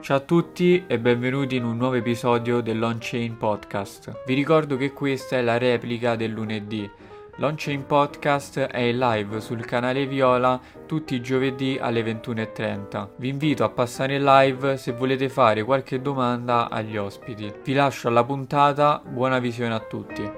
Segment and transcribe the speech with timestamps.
[0.00, 4.22] Ciao a tutti e benvenuti in un nuovo episodio dell'On-Chain Podcast.
[4.24, 6.90] Vi ricordo che questa è la replica del lunedì.
[7.36, 13.08] L'On-Chain Podcast è in live sul canale Viola tutti i giovedì alle 21.30.
[13.16, 17.52] Vi invito a passare in live se volete fare qualche domanda agli ospiti.
[17.62, 20.30] Vi lascio alla puntata, buona visione a tutti.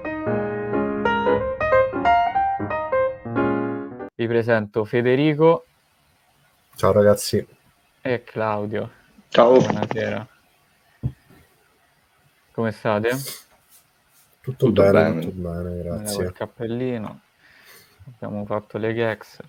[4.13, 5.65] Vi presento Federico.
[6.75, 7.47] Ciao ragazzi.
[8.01, 9.01] E Claudio.
[9.33, 9.57] Ciao.
[9.57, 10.27] Buonasera.
[12.51, 13.09] Come state?
[14.41, 15.21] Tutto, Tutto bene, bene.
[15.21, 16.23] tutto bene, grazie.
[16.25, 17.21] col cappellino.
[18.13, 19.39] Abbiamo fatto le gags.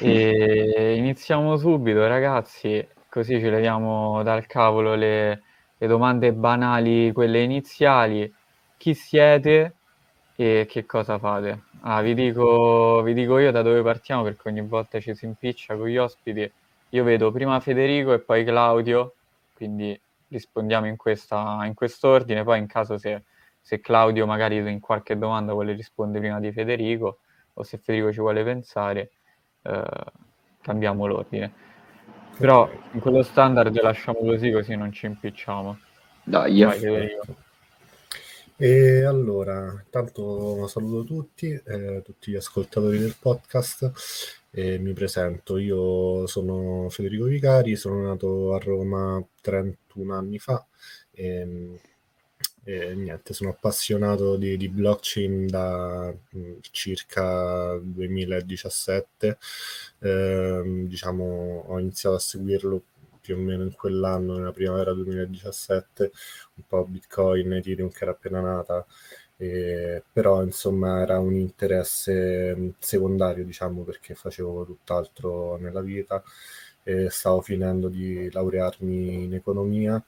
[0.00, 5.42] E iniziamo subito, ragazzi, così ci leviamo dal cavolo le,
[5.76, 8.32] le domande banali, quelle iniziali.
[8.76, 9.74] Chi siete
[10.36, 11.62] e che cosa fate?
[11.80, 15.76] Ah, vi dico, vi dico io da dove partiamo perché ogni volta ci si impiccia
[15.76, 16.48] con gli ospiti.
[16.90, 19.14] Io vedo prima Federico e poi Claudio,
[19.54, 22.44] quindi rispondiamo in questa, in quest'ordine.
[22.44, 23.24] Poi in caso se,
[23.60, 27.18] se Claudio magari in qualche domanda vuole rispondere prima di Federico
[27.54, 29.10] o se Federico ci vuole pensare,
[29.62, 29.84] eh,
[30.62, 31.52] cambiamo l'ordine.
[32.38, 35.78] Però in quello standard lasciamo così così non ci impicciamo.
[36.22, 37.46] Dai, Vai Federico.
[38.60, 43.92] E allora, intanto saluto tutti, eh, tutti gli ascoltatori del podcast
[44.58, 45.56] e mi presento.
[45.58, 50.66] Io sono Federico Vicari, sono nato a Roma 31 anni fa
[51.12, 51.78] e,
[52.64, 59.38] e niente, sono appassionato di, di blockchain da mh, circa 2017.
[60.00, 62.82] Ehm, diciamo, ho iniziato a seguirlo
[63.20, 66.10] più o meno in quell'anno, nella primavera 2017
[66.54, 68.84] un po' Bitcoin, Ethereum che era appena nata,
[69.38, 76.22] e- però insomma era un interesse mh, secondario, diciamo, perché facevo tutt'altro nella vita
[76.82, 80.02] e stavo finendo di laurearmi in economia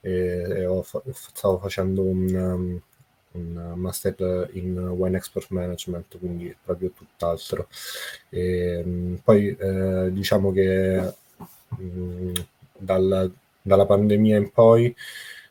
[0.00, 2.80] e, fa- stavo facendo un, um,
[3.32, 7.68] un master in wine export management, quindi proprio tutt'altro.
[8.30, 11.14] E, mh, poi eh, diciamo che
[11.78, 12.32] mh,
[12.78, 13.32] dal-
[13.62, 14.94] dalla pandemia in poi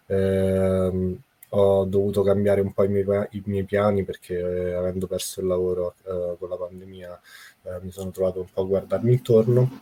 [0.07, 1.17] ehm,
[1.55, 5.47] ho dovuto cambiare un po' i miei, i miei piani perché eh, avendo perso il
[5.47, 7.21] lavoro eh, con la pandemia
[7.63, 9.81] eh, mi sono trovato un po' a guardarmi intorno.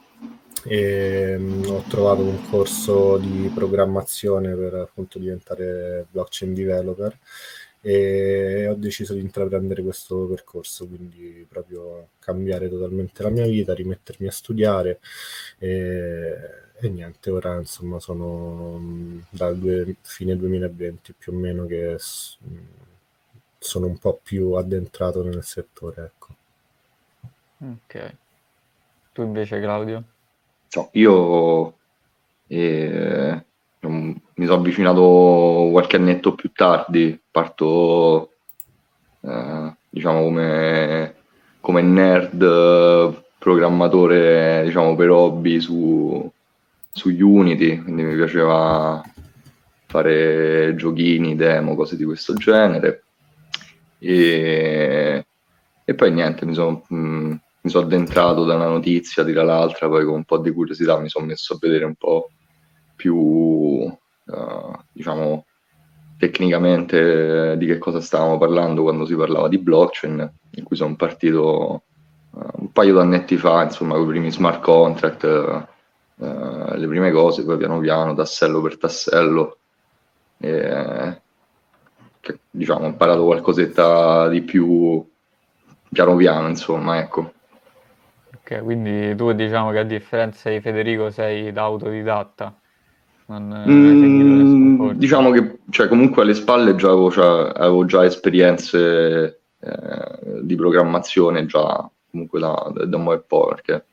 [0.63, 7.17] E mm, ho trovato un corso di programmazione per appunto diventare blockchain developer
[7.81, 14.27] e ho deciso di intraprendere questo percorso, quindi proprio cambiare totalmente la mia vita, rimettermi
[14.27, 14.99] a studiare
[15.57, 16.37] e,
[16.81, 22.37] e niente, ora insomma sono mm, dal due- fine 2020 più o meno che s-
[22.45, 22.57] mm,
[23.59, 26.35] sono un po' più addentrato nel settore, ecco.
[27.61, 27.95] Ok.
[29.13, 30.03] Tu invece Claudio?
[30.67, 30.89] Ciao.
[30.93, 31.73] Io
[32.47, 33.45] eh,
[33.81, 38.31] mi sono avvicinato qualche annetto più tardi, parto
[39.21, 41.15] eh, diciamo come,
[41.59, 46.31] come nerd programmatore diciamo per hobby su,
[46.91, 49.01] su Unity, quindi mi piaceva
[49.87, 53.03] fare giochini, demo, cose di questo genere.
[53.99, 55.25] E,
[55.83, 60.03] e poi niente, mi sono mh, mi sono addentrato da una notizia tira l'altra, poi
[60.03, 62.31] con un po' di curiosità mi sono messo a vedere un po'
[62.95, 65.45] più, eh, diciamo,
[66.17, 71.83] tecnicamente di che cosa stavamo parlando quando si parlava di blockchain, in cui sono partito
[72.35, 75.67] eh, un paio d'annetti fa, insomma, con i primi smart contract, eh,
[76.21, 79.57] eh, le prime cose, poi piano piano, tassello per tassello,
[80.39, 81.21] e,
[82.19, 85.03] che, diciamo, ho imparato qualcosetta di più
[85.91, 87.33] piano piano, insomma, ecco.
[88.33, 92.55] Ok, quindi tu diciamo che a differenza di Federico sei da autodidatta,
[93.27, 100.41] non, Mm, diciamo che cioè, comunque alle spalle già avevo, già- avevo già esperienze eh,
[100.41, 103.85] di programmazione già comunque da, da un po' perché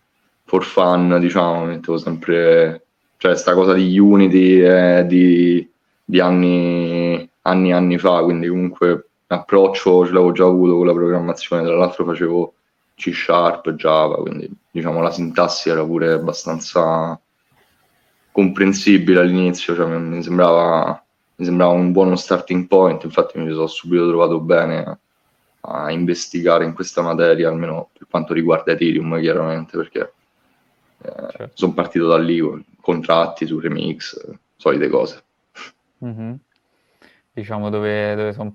[0.49, 2.87] for fun diciamo mettevo sempre
[3.19, 5.69] cioè sta cosa di Unity è di,
[6.03, 11.65] di anni anni anni fa quindi comunque approccio ce l'avevo già avuto con la programmazione
[11.65, 12.55] tra l'altro facevo
[12.95, 17.21] C Sharp, Java quindi diciamo la sintassi era pure abbastanza
[18.33, 21.05] comprensibile all'inizio, cioè mi, sembrava,
[21.35, 24.99] mi sembrava un buono starting point, infatti mi sono subito trovato bene
[25.63, 30.13] a, investigare in questa materia, almeno per quanto riguarda Ethereum, chiaramente, perché eh,
[31.01, 31.51] Certo.
[31.55, 34.19] sono partito da lì con contratti su remix,
[34.57, 35.23] solite cose.
[35.99, 36.39] Mhm.
[37.33, 38.53] Diciamo dove, dove sono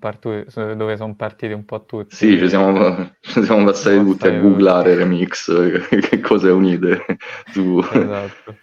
[0.75, 2.13] dove son partiti un po' tutti.
[2.15, 5.03] Sì, ci siamo, ci siamo passati Siamo tutti a googlare tutti.
[5.03, 7.05] remix, che cose unite
[7.51, 7.79] su...
[7.79, 8.57] Esatto.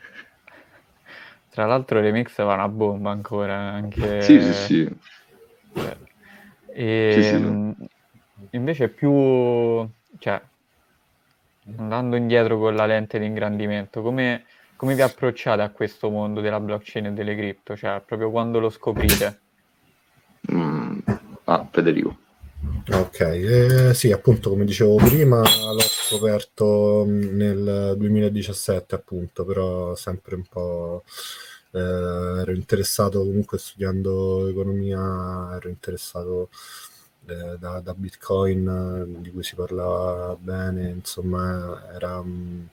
[1.49, 4.21] Tra l'altro remix va una bomba ancora, anche...
[4.21, 4.97] Sì, sì, sì.
[6.67, 7.35] E, sì, sì.
[7.35, 7.75] Ehm,
[8.51, 9.89] invece più...
[10.19, 10.41] Cioè,
[11.77, 14.45] andando indietro con la lente di ingrandimento, come,
[14.77, 17.77] come vi approcciate a questo mondo della blockchain e delle cripto?
[17.77, 19.41] Cioè, proprio quando lo scoprite?
[20.53, 20.99] Mm.
[21.45, 22.17] Ah, Federico.
[22.93, 30.35] Ok, eh, sì, appunto come dicevo prima l'ho scoperto mm, nel 2017 appunto, però sempre
[30.35, 31.05] un po'
[31.73, 36.51] eh, ero interessato comunque studiando economia, ero interessato
[37.27, 42.67] eh, da, da, Bitcoin di cui si parlava bene, insomma era um,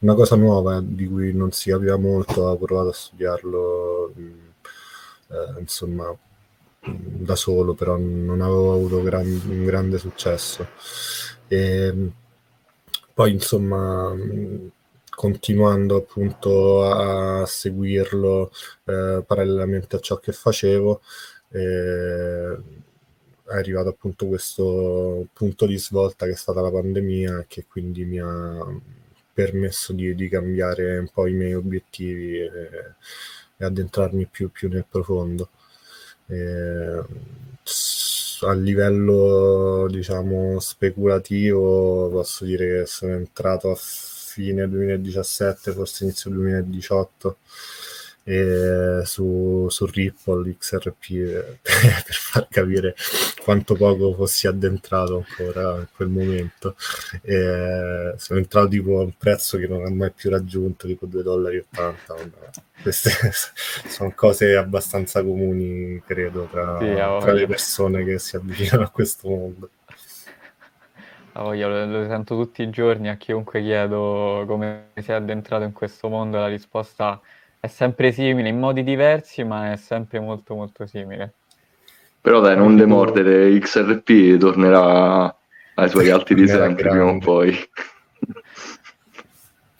[0.00, 6.16] una cosa nuova di cui non si capiva molto, ho provato a studiarlo, um, insomma
[6.86, 10.66] da solo, però non avevo avuto gran, un grande successo.
[11.48, 12.10] E
[13.14, 14.12] poi insomma,
[15.14, 18.50] continuando appunto a seguirlo
[18.84, 21.00] eh, parallelamente a ciò che facevo,
[21.50, 22.58] eh,
[23.46, 28.18] è arrivato appunto questo punto di svolta che è stata la pandemia che quindi mi
[28.18, 28.80] ha
[29.32, 32.50] permesso di, di cambiare un po' i miei obiettivi e,
[33.56, 35.50] e addentrarmi più, più nel profondo.
[36.26, 37.02] Eh,
[38.46, 47.36] a livello diciamo speculativo posso dire che sono entrato a fine 2017 forse inizio 2018
[48.24, 51.08] e su, su Ripple XRP
[51.62, 52.94] per far capire
[53.42, 56.74] quanto poco fossi addentrato ancora in quel momento.
[57.22, 61.22] E sono entrato tipo a un prezzo che non ho mai più raggiunto tipo 2,80
[61.22, 61.64] dollari
[62.82, 63.10] queste
[63.88, 69.28] sono cose abbastanza comuni credo tra, sì, tra le persone che si avvicinano a questo
[69.28, 69.70] mondo.
[71.36, 75.72] Io lo, lo, sento tutti i giorni a chiunque chiedo come si è addentrato in
[75.72, 80.54] questo mondo, la risposta è è sempre simile, in modi diversi, ma è sempre molto
[80.54, 81.32] molto simile.
[82.20, 85.34] Però dai, non demordere, XRP tornerà
[85.74, 87.56] ai suoi alti di sempre prima o poi.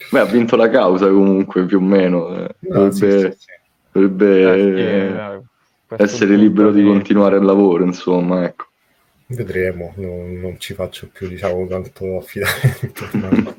[0.09, 2.35] Beh, ha vinto la causa comunque, più o meno.
[2.35, 2.55] Eh.
[2.59, 3.51] No, dovrebbe, sì, sì, sì.
[3.91, 5.43] dovrebbe eh,
[5.97, 6.81] essere libero di...
[6.81, 8.65] di continuare il lavoro, insomma, ecco.
[9.27, 13.05] Vedremo, non, non ci faccio più, diciamo, tanto affidamento.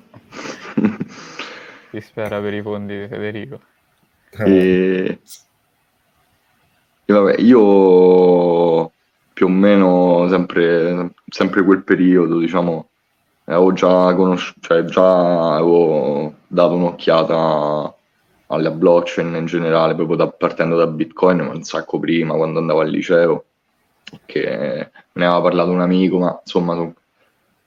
[1.93, 3.61] si spera per i fondi di Federico.
[4.44, 5.19] E,
[7.05, 8.91] e vabbè, io
[9.33, 12.88] più o meno sempre, sempre quel periodo, diciamo,
[13.44, 17.94] avevo già conosciuto, cioè già avevo dato un'occhiata
[18.49, 22.81] alla blockchain in generale, proprio da, partendo da Bitcoin, ma un sacco prima, quando andavo
[22.81, 23.44] al liceo,
[24.25, 26.93] che ne aveva parlato un amico, ma insomma,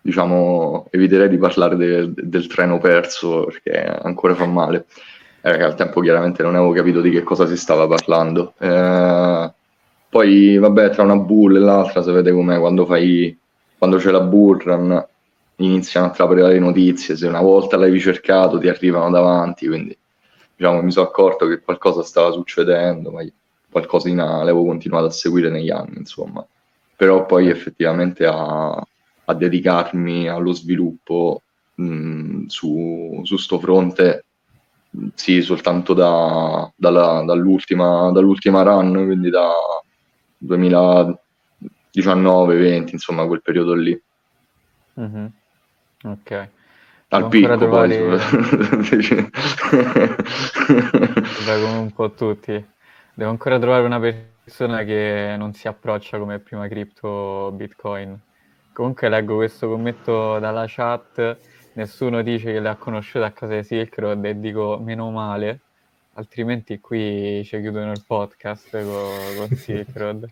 [0.02, 4.86] diciamo, eviterei di parlare de, del treno perso perché ancora fa male
[5.42, 8.54] eh, al tempo chiaramente non avevo capito di che cosa si stava parlando.
[8.58, 9.52] Eh,
[10.10, 13.38] poi, vabbè, tra una bull e l'altra, si vede com'è quando fai
[13.78, 15.08] quando c'è la bull run,
[15.58, 17.16] iniziano a trapere le notizie.
[17.16, 19.68] Se una volta l'hai cercato, ti arrivano davanti.
[19.68, 19.98] Quindi,
[20.56, 23.24] diciamo, mi sono accorto che qualcosa stava succedendo, ma
[23.70, 26.46] qualcosina l'avevo continuato a seguire negli anni, insomma.
[26.96, 28.70] Però poi effettivamente a,
[29.26, 31.44] a dedicarmi allo sviluppo
[31.76, 34.26] mh, su, su sto fronte
[35.14, 39.50] sì, soltanto da, dalla, dall'ultima, dall'ultima run, quindi da
[40.46, 43.98] 2019-20, insomma, quel periodo lì.
[45.00, 45.26] Mm-hmm.
[46.04, 46.50] Ok.
[47.12, 47.98] Al picco poi.
[51.46, 52.64] come un po' tutti.
[53.14, 58.18] Devo ancora trovare una persona che non si approccia come prima cripto Bitcoin.
[58.72, 61.38] Comunque leggo questo commento dalla chat
[61.80, 65.60] nessuno dice che le ha conosciute a casa di Silk Road e dico meno male,
[66.14, 70.30] altrimenti qui ci chiudono il podcast con, con Silk Road.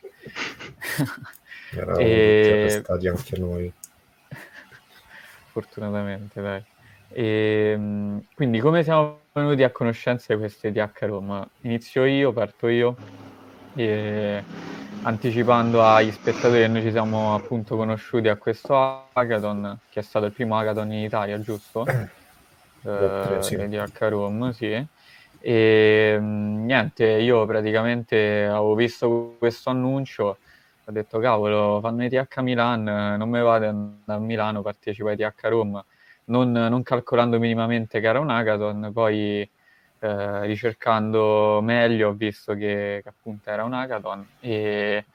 [1.72, 2.68] Eravamo e...
[2.84, 3.72] stati anche noi.
[5.52, 6.64] Fortunatamente, dai.
[7.10, 11.48] E, ehm, quindi come siamo venuti a conoscenza di queste DH Roma?
[11.62, 12.96] Inizio io, parto io.
[13.78, 14.44] E
[15.04, 18.76] anticipando agli spettatori che noi ci siamo appunto conosciuti a questo
[19.14, 21.86] hackathon, che è stato il primo hackathon in Italia, giusto?
[22.84, 23.68] Eh, eh sì.
[23.68, 24.86] di H-Room, sì.
[25.40, 30.38] E niente, io praticamente avevo visto questo annuncio,
[30.84, 35.42] ho detto cavolo, fanno i TH Milan, non mi vado a Milano, partecipo ai TH
[35.44, 35.84] Room,
[36.26, 39.48] non, non calcolando minimamente che era un hackathon, poi
[40.00, 45.06] eh, ricercando meglio ho visto che, che, appunto era un hackathon e,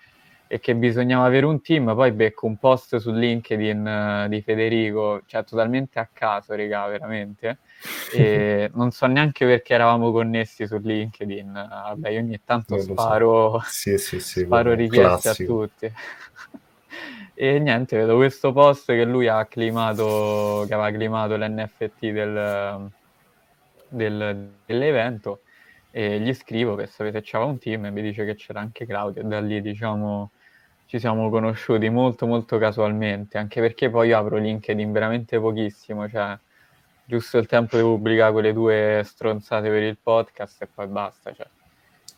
[0.46, 5.22] e che bisognava avere un team, poi becco un post su LinkedIn uh, di Federico,
[5.24, 7.58] cioè totalmente a caso, raga, veramente.
[8.12, 11.52] E non so neanche perché eravamo connessi su LinkedIn.
[11.52, 13.66] Vabbè, io ogni tanto sparo, so.
[13.66, 15.90] sì, sì, sì, sparo richieste a tutti.
[17.32, 22.90] e niente, vedo questo post che lui ha climato, che aveva climato l'NFT del,
[23.92, 25.42] del, dell'evento
[25.90, 29.22] e gli scrivo che sapete c'era un team e mi dice che c'era anche Claudio
[29.22, 30.30] e da lì diciamo
[30.92, 36.36] ci siamo conosciuti molto molto casualmente, anche perché poi apro LinkedIn veramente pochissimo, cioè
[37.06, 41.46] giusto il tempo di pubblicare quelle due stronzate per il podcast e poi basta, cioè.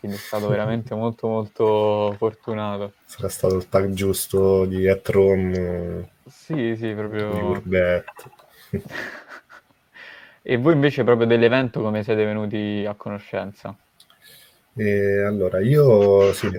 [0.00, 2.94] Quindi è stato veramente molto molto fortunato.
[3.04, 6.10] Sarà stato il tag giusto di At Rome.
[6.26, 7.62] Sì, sì, proprio...
[7.62, 7.76] Di
[10.46, 13.74] e voi invece proprio dell'evento come siete venuti a conoscenza?
[14.76, 16.50] E allora, io sì.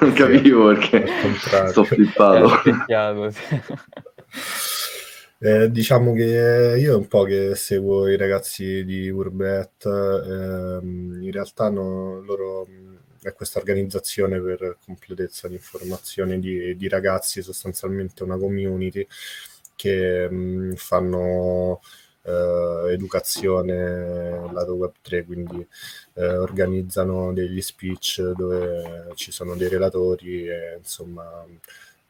[0.00, 1.06] non capivo perché
[1.68, 2.50] sto flippato.
[5.40, 11.70] Eh, diciamo che io un po' che seguo i ragazzi di Urbet, ehm, in realtà
[11.70, 12.66] no, loro
[13.22, 19.06] è questa organizzazione per completezza di informazione di, di ragazzi, sostanzialmente una community
[19.78, 21.80] che mh, fanno
[22.22, 25.66] eh, educazione lato web 3, quindi
[26.14, 31.44] eh, organizzano degli speech dove ci sono dei relatori e insomma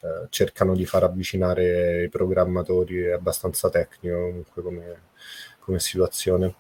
[0.01, 5.01] eh, cercano di far avvicinare i programmatori, è abbastanza tecnico comunque come,
[5.61, 6.55] come situazione.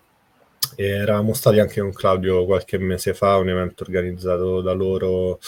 [0.77, 5.39] E eravamo stati anche con Claudio qualche mese fa, un evento organizzato da loro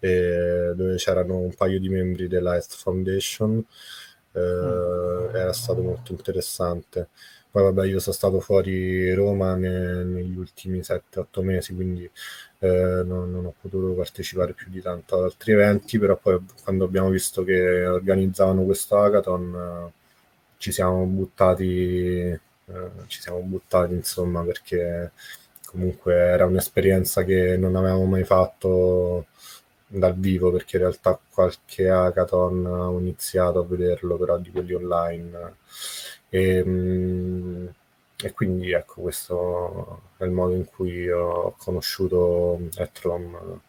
[0.00, 3.64] eh, dove c'erano un paio di membri della Earth Foundation.
[4.32, 5.30] Eh.
[5.38, 7.08] Era stato molto interessante.
[7.50, 12.08] Poi vabbè, io sono stato fuori Roma ne, negli ultimi 7-8 mesi, quindi
[12.58, 16.84] eh, non, non, ho potuto partecipare più di tanto ad altri eventi, però poi quando
[16.84, 19.92] abbiamo visto che organizzavano questo hackathon eh,
[20.58, 22.40] ci siamo buttati, eh,
[23.06, 25.12] ci siamo buttati insomma perché
[25.66, 29.26] comunque era un'esperienza che non avevamo mai fatto
[29.88, 35.56] dal vivo perché in realtà qualche hackathon ho iniziato a vederlo però di quelli online
[36.28, 37.72] e, ehm,
[38.20, 43.60] e quindi ecco, questo è il modo in cui ho conosciuto Etrom,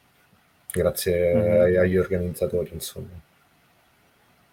[0.71, 1.79] grazie mm-hmm.
[1.79, 3.27] agli organizzatori, insomma.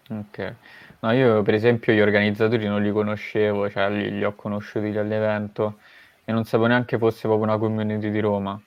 [0.09, 0.53] Ok.
[0.99, 5.79] No, io per esempio gli organizzatori non li conoscevo, cioè li, li ho conosciuti all'evento
[6.23, 8.59] e non sapevo neanche fosse proprio una community di Roma.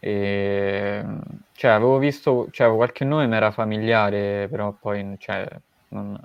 [0.00, 1.04] E,
[1.52, 5.46] cioè, avevo visto, cioè, qualche nome mi era familiare, però poi cioè,
[5.88, 6.18] non,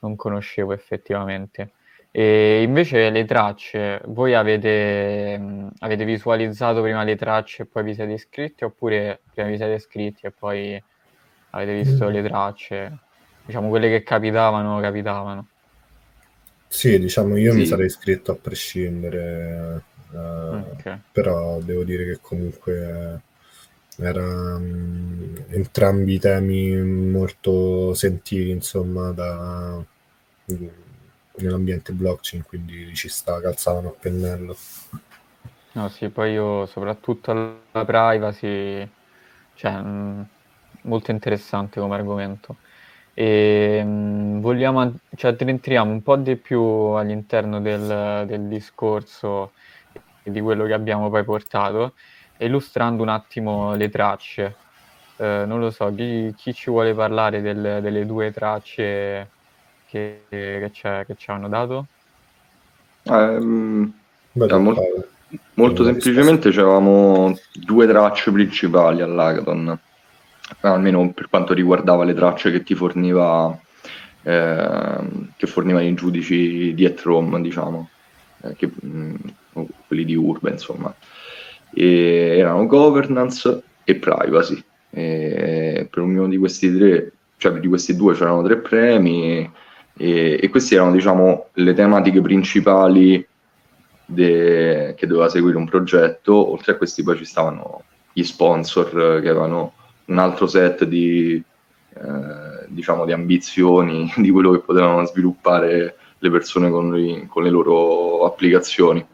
[0.00, 1.70] non conoscevo effettivamente.
[2.10, 7.94] E invece le tracce, voi avete, mh, avete, visualizzato prima le tracce e poi vi
[7.94, 10.80] siete iscritti oppure prima vi siete iscritti e poi
[11.50, 12.98] avete visto le tracce?
[13.44, 15.48] Diciamo quelle che capitavano, capitavano.
[16.68, 17.58] Sì, diciamo io sì.
[17.58, 19.82] mi sarei iscritto a prescindere,
[20.14, 21.00] eh, okay.
[21.12, 23.20] però devo dire che comunque
[23.96, 24.60] erano
[25.48, 29.82] entrambi temi molto sentiti, insomma, da
[31.36, 34.56] nell'ambiente blockchain, quindi ci sta, calzavano a pennello.
[35.72, 37.32] No, sì, poi io soprattutto
[37.72, 38.88] la privacy,
[39.54, 40.26] cioè, mh,
[40.82, 42.56] molto interessante come argomento.
[43.12, 49.52] E mh, vogliamo, cioè, addentriamo un po' di più all'interno del, del discorso
[50.24, 51.92] di quello che abbiamo poi portato,
[52.38, 54.56] illustrando un attimo le tracce.
[55.16, 59.28] Eh, non lo so, chi, chi, ci vuole parlare del, delle due tracce
[59.88, 61.86] che, che, che ci hanno dato?
[63.04, 63.92] Um,
[64.32, 64.82] Beh, molto,
[65.54, 69.78] molto semplicemente avevamo due tracce principali all'Hackathon,
[70.60, 73.56] almeno per quanto riguardava le tracce che ti forniva,
[74.22, 74.98] eh,
[75.36, 77.93] che fornivano i giudici di Etrom, diciamo, eh,
[78.56, 79.14] che, mh,
[79.86, 80.94] quelli di Urbe, insomma.
[81.72, 84.62] E erano governance e privacy.
[84.90, 89.50] E per ognuno di questi tre, cioè di questi due c'erano tre premi
[89.96, 93.26] e, e queste erano diciamo le tematiche principali
[94.06, 97.82] de, che doveva seguire un progetto oltre a questi poi ci stavano
[98.12, 99.72] gli sponsor che avevano
[100.06, 101.42] un altro set di,
[101.94, 107.50] eh, diciamo, di ambizioni di quello che potevano sviluppare le persone con, le, con le
[107.50, 109.06] loro applicazioni.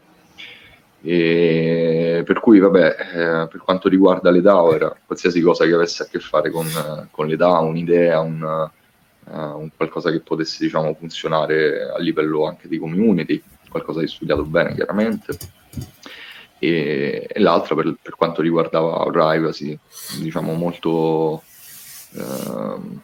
[1.03, 6.03] E per cui, vabbè, eh, per quanto riguarda le DAO, era qualsiasi cosa che avesse
[6.03, 6.65] a che fare con,
[7.11, 8.69] con le DAO, un'idea, un,
[9.25, 14.43] uh, un qualcosa che potesse diciamo, funzionare a livello anche di community, qualcosa di studiato
[14.43, 15.37] bene chiaramente.
[16.59, 19.77] e, e l'altra per, per, quanto riguardava privacy,
[20.21, 21.43] diciamo molto...
[22.13, 22.99] Eh,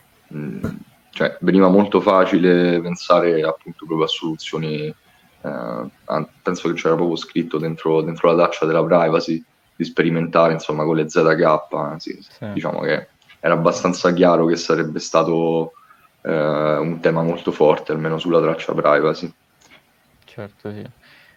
[1.18, 7.58] cioè, veniva molto facile pensare appunto proprio a soluzioni, eh, penso che c'era proprio scritto
[7.58, 9.44] dentro, dentro la traccia della privacy,
[9.76, 12.54] di sperimentare insomma con le ZK, sì, sì.
[12.54, 13.08] diciamo che
[13.40, 15.72] era abbastanza chiaro che sarebbe stato
[16.22, 19.34] eh, un tema molto forte, almeno sulla traccia privacy.
[20.24, 20.86] Certo, sì.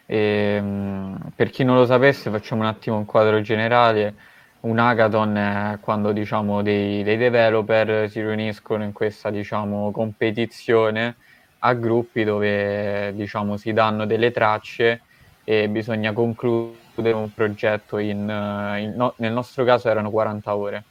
[0.05, 4.15] E, ehm, per chi non lo sapesse, facciamo un attimo un quadro generale.
[4.61, 11.17] Un hackathon è quando diciamo, dei, dei developer si riuniscono in questa diciamo, competizione
[11.61, 15.03] a gruppi dove diciamo, si danno delle tracce
[15.45, 20.85] e bisogna concludere un progetto in, in no, nel nostro caso erano 40 ore.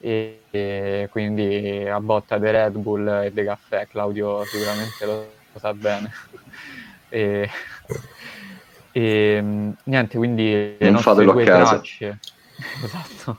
[0.00, 5.58] E, e, quindi a botta di Red Bull e di caffè Claudio sicuramente lo, lo
[5.58, 6.10] sa bene.
[7.14, 7.48] E,
[8.90, 9.44] e
[9.84, 11.74] niente quindi non fatelo a casa.
[11.74, 12.18] tracce,
[12.84, 13.38] esatto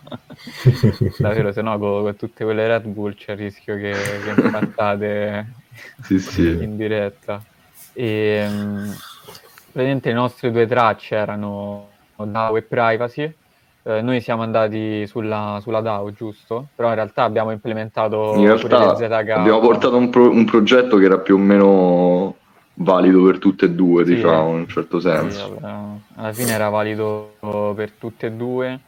[1.19, 5.53] davvero se no con, con, tutte quelle Red Bull c'è il rischio che, che impattate
[6.01, 6.48] sì, sì.
[6.62, 7.43] in diretta
[7.93, 8.48] e
[9.72, 13.34] praticamente le nostre due tracce erano DAO e Privacy
[13.88, 16.69] eh, noi siamo andati sulla, sulla, DAO, giusto?
[16.74, 18.95] Però in realtà abbiamo implementato in realtà
[19.36, 22.36] abbiamo portato un, pro- un, progetto che era più o meno
[22.74, 25.57] valido per tutte e due, sì, diciamo, in un certo senso.
[25.60, 25.65] Sì,
[26.15, 27.36] alla fine era valido
[27.75, 28.79] per tutte e due,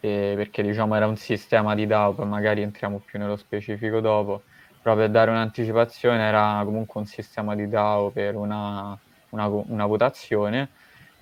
[0.00, 4.42] eh, perché diciamo era un sistema di DAO, poi magari entriamo più nello specifico dopo,
[4.82, 8.96] però per dare un'anticipazione era comunque un sistema di DAO per una,
[9.30, 10.68] una, una votazione,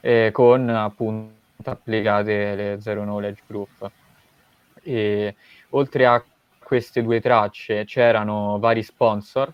[0.00, 3.90] eh, con appunto applicate le Zero Knowledge Group.
[4.82, 5.34] E
[5.70, 6.22] oltre a
[6.58, 9.52] queste due tracce c'erano vari sponsor.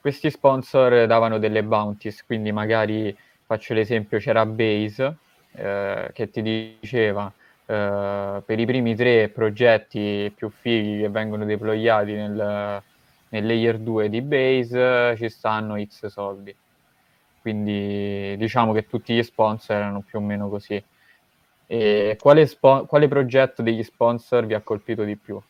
[0.00, 5.16] Questi sponsor davano delle bounties, quindi magari faccio l'esempio, c'era Base
[5.52, 7.32] eh, che ti diceva
[7.66, 12.82] eh, per i primi tre progetti più fighi che vengono deployati nel,
[13.28, 16.54] nel layer 2 di Base ci stanno X soldi.
[17.40, 20.82] Quindi diciamo che tutti gli sponsor erano più o meno così.
[21.68, 25.40] E quale, spo- quale progetto degli sponsor vi ha colpito di più?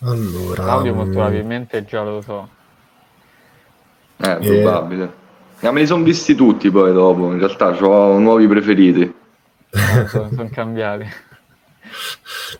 [0.00, 1.14] Allora, Claudio molto um...
[1.14, 2.48] probabilmente già lo so.
[4.16, 5.24] Eh, eh probabile.
[5.60, 9.14] Eh, me li sono visti tutti poi dopo, in realtà ho nuovi preferiti.
[9.70, 11.04] Ah, sono, sono cambiati.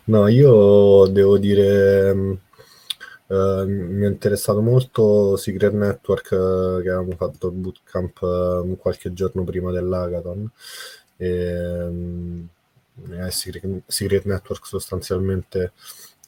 [0.05, 2.39] No, io devo dire um,
[3.27, 9.11] Uh, mi è interessato molto Secret Network uh, che avevamo fatto il bootcamp uh, qualche
[9.11, 10.49] giorno prima dell'Hackathon
[11.17, 12.47] e, um,
[13.27, 15.73] Secret, Secret, Network sostanzialmente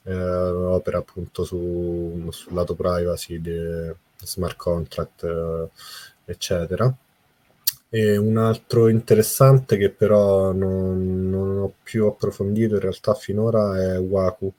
[0.03, 3.57] opera appunto su, sul lato privacy di
[4.17, 5.25] smart contract
[6.29, 6.93] eccetera
[7.91, 13.99] e un altro interessante che però non, non ho più approfondito in realtà finora è
[13.99, 14.53] Waku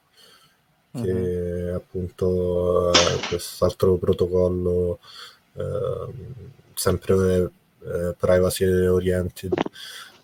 [0.92, 1.76] che uh-huh.
[1.76, 4.98] appunto è quest'altro protocollo
[5.54, 6.12] eh,
[6.74, 7.50] sempre
[7.84, 9.52] eh, privacy oriented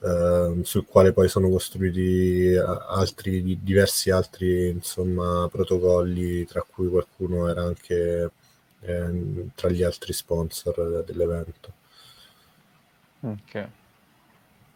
[0.03, 7.63] eh, sul quale poi sono costruiti altri diversi altri insomma protocolli tra cui qualcuno era
[7.63, 8.33] anche
[8.87, 11.73] eh, tra gli altri sponsor dell'evento
[13.21, 13.69] ok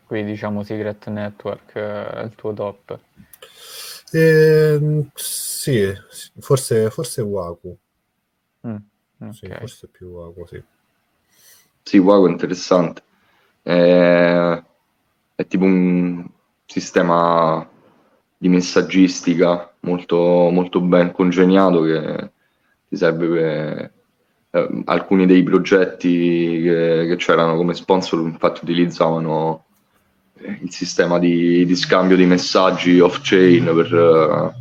[0.06, 2.98] quindi diciamo Secret Network eh, è il tuo top
[4.12, 5.92] eh, sì,
[6.40, 7.78] forse, forse Waku.
[8.66, 8.76] Mm,
[9.18, 9.32] okay.
[9.32, 10.62] Sì, forse più Waku, sì.
[11.82, 13.02] Sì, Waku è interessante.
[13.62, 14.62] È,
[15.34, 16.28] è tipo un
[16.66, 17.68] sistema
[18.36, 20.16] di messaggistica molto,
[20.50, 22.32] molto ben congegnato che
[22.88, 23.92] ti serve per
[24.50, 29.64] eh, alcuni dei progetti che, che, c'erano come sponsor infatti utilizzavano
[30.42, 34.54] il sistema di, di scambio di messaggi off-chain per,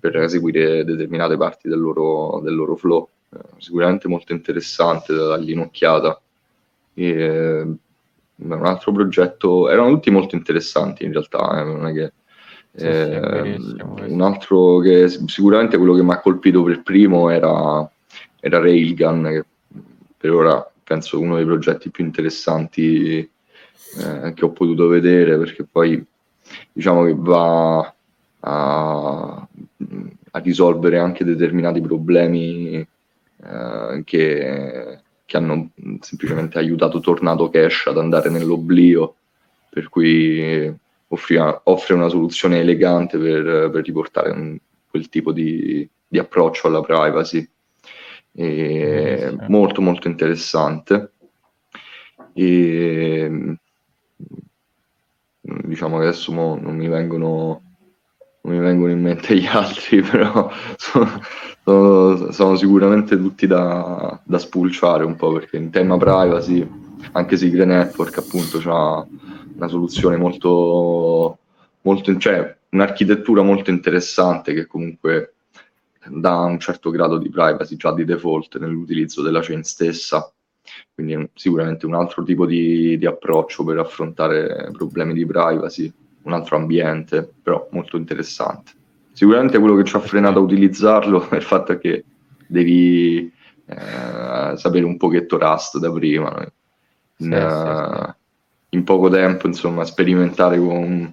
[0.00, 3.08] per, eseguire determinate parti del loro, del loro flow.
[3.30, 6.20] Eh, sicuramente molto interessante da dargli un'occhiata.
[6.94, 7.66] E,
[8.40, 12.12] un altro progetto, erano tutti molto interessanti in realtà, eh, non è che...
[12.70, 17.90] Sì, eh, sì, un altro che sicuramente quello che mi ha colpito per primo era,
[18.40, 19.44] era Railgun, che
[20.16, 26.04] per ora penso uno dei progetti più interessanti eh, che ho potuto vedere perché poi
[26.72, 27.94] diciamo che va
[28.40, 29.48] a,
[30.30, 35.70] a risolvere anche determinati problemi eh, che, che, hanno
[36.00, 39.14] semplicemente aiutato Tornado Cash ad andare nell'oblio
[39.68, 40.74] per cui
[41.08, 44.58] offre, offre una soluzione elegante per, per riportare un,
[44.90, 47.48] quel tipo di, di, approccio alla privacy
[48.38, 51.10] e, molto molto interessante.
[52.32, 53.56] E
[55.40, 57.62] diciamo che adesso non mi vengono
[58.42, 61.20] non mi vengono in mente gli altri, però sono,
[61.64, 66.66] sono, sono sicuramente tutti da, da, spulciare un po' perché in tema privacy,
[67.12, 69.04] anche Secret Network appunto ha
[69.56, 71.38] una soluzione molto,
[71.82, 75.34] molto, cioè un'architettura molto interessante che comunque
[76.10, 80.32] dà un certo grado di privacy già di default nell'utilizzo della chain stessa
[80.94, 85.92] quindi sicuramente un altro tipo di, di approccio per affrontare problemi di privacy
[86.22, 88.72] un altro ambiente, però molto interessante.
[89.12, 92.04] Sicuramente quello che ci ha frenato a utilizzarlo è il fatto che
[92.46, 93.32] devi
[93.66, 96.46] eh, sapere un pochetto Rust da prima.
[97.20, 101.12] In, sì, uh, sì, in poco tempo, insomma, sperimentare con,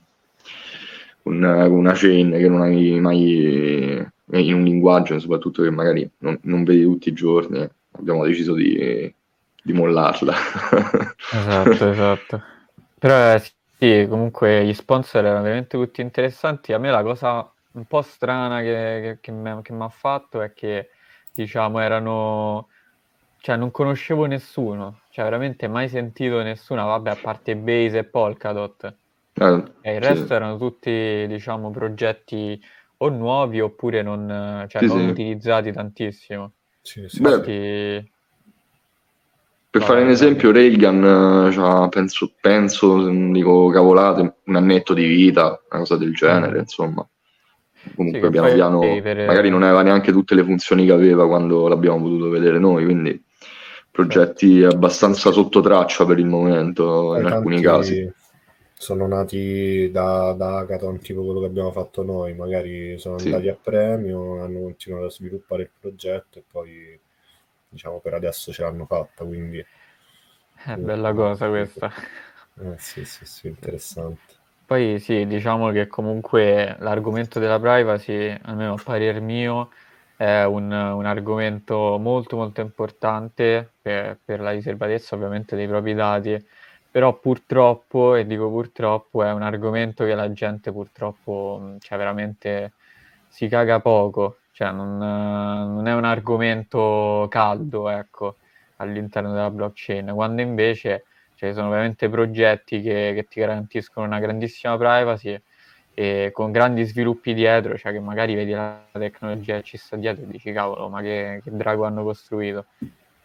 [1.23, 6.37] con, con, una chain che non hai mai in un linguaggio, soprattutto che magari non,
[6.43, 9.13] non vedi tutti i giorni, abbiamo deciso di,
[9.61, 10.33] di mollarla.
[11.31, 12.43] esatto, esatto.
[12.97, 13.43] Però eh,
[13.77, 16.73] sì, comunque gli sponsor erano veramente tutti interessanti.
[16.73, 20.89] A me la cosa un po' strana che, che, che mi ha fatto è che,
[21.33, 22.69] diciamo, erano...
[23.37, 25.01] Cioè, non conoscevo nessuno.
[25.11, 28.95] Cioè, veramente mai sentito nessuno, vabbè, a parte Base e Polkadot.
[29.33, 30.33] Eh, e il resto sì.
[30.33, 32.59] erano tutti, diciamo, progetti
[33.05, 35.05] o nuovi oppure non, cioè, sì, non sì.
[35.05, 36.51] utilizzati tantissimo.
[36.81, 37.21] Sì, sì.
[37.21, 38.13] Infatti...
[39.75, 45.79] Per fare un esempio, Reagan, cioè, penso, penso, dico cavolate, un annetto di vita, una
[45.81, 46.59] cosa del genere, mm.
[46.59, 47.05] insomma.
[47.93, 49.25] Comunque sì, piano piano, per...
[49.25, 53.21] magari non aveva neanche tutte le funzioni che aveva quando l'abbiamo potuto vedere noi, quindi
[53.91, 58.09] progetti abbastanza sotto traccia per il momento, in alcuni casi.
[58.77, 63.49] Sono nati da, da hackathon tipo quello che abbiamo fatto noi, magari sono andati sì.
[63.49, 66.99] a premio, hanno continuato a sviluppare il progetto e poi
[67.69, 69.59] diciamo per adesso ce l'hanno fatta, quindi...
[69.59, 71.91] È eh, bella cosa questa.
[72.59, 74.33] Eh, sì, sì, sì, interessante.
[74.65, 79.69] Poi sì, diciamo che comunque l'argomento della privacy, almeno a parer mio,
[80.15, 86.43] è un, un argomento molto molto importante per, per, la riservatezza ovviamente dei propri dati,
[86.95, 92.71] però purtroppo, e dico purtroppo, è un argomento che la gente purtroppo, cioè veramente
[93.27, 98.37] si caga poco, cioè non, non è un argomento caldo, ecco,
[98.77, 101.03] all'interno della blockchain, quando invece
[101.35, 105.37] cioè, sono veramente progetti che, che, ti garantiscono una grandissima privacy
[105.93, 110.23] e con grandi sviluppi dietro, cioè che magari vedi la tecnologia che ci sta dietro
[110.23, 112.67] e dici cavolo, ma che, che drago hanno costruito.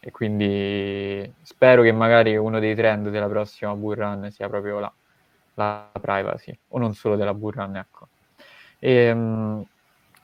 [0.00, 4.92] E quindi spero che magari uno dei trend della prossima bull run sia proprio la,
[5.54, 8.08] la privacy, o non solo della bull run, ecco.
[8.78, 9.64] E, um,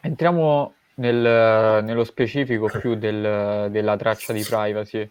[0.00, 5.10] entriamo nel, nello specifico più del, della traccia di privacy.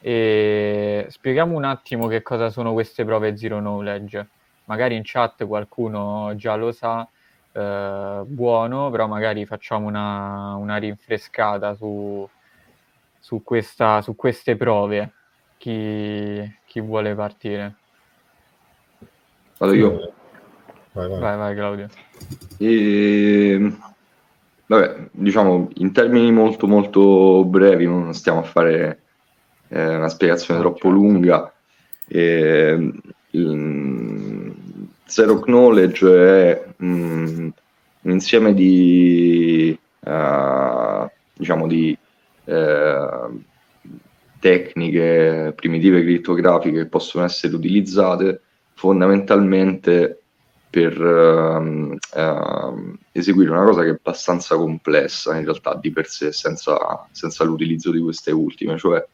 [0.00, 4.26] E spieghiamo un attimo che cosa sono queste prove zero knowledge.
[4.64, 7.06] Magari in chat qualcuno già lo sa,
[7.52, 12.28] eh, buono, però magari facciamo una, una rinfrescata su,
[13.22, 15.12] su, questa, su, queste prove.
[15.56, 17.76] Chi, chi, vuole partire?
[19.58, 20.12] Vado io.
[20.92, 21.88] Vai, vai, vai, vai Claudio.
[22.58, 23.72] E
[24.72, 29.00] Vabbè, diciamo in termini molto molto brevi, non stiamo a fare
[29.68, 30.96] eh, una spiegazione no, troppo certo.
[30.96, 31.52] lunga.
[32.08, 32.92] E,
[33.32, 34.54] il,
[35.04, 37.48] Zero Knowledge è mm,
[38.00, 41.94] un insieme di, uh, diciamo di
[44.38, 48.42] tecniche primitive crittografiche che possono essere utilizzate
[48.74, 50.22] fondamentalmente
[50.68, 56.32] per uh, uh, eseguire una cosa che è abbastanza complessa in realtà di per sé
[56.32, 59.04] senza, senza l'utilizzo di queste ultime, cioè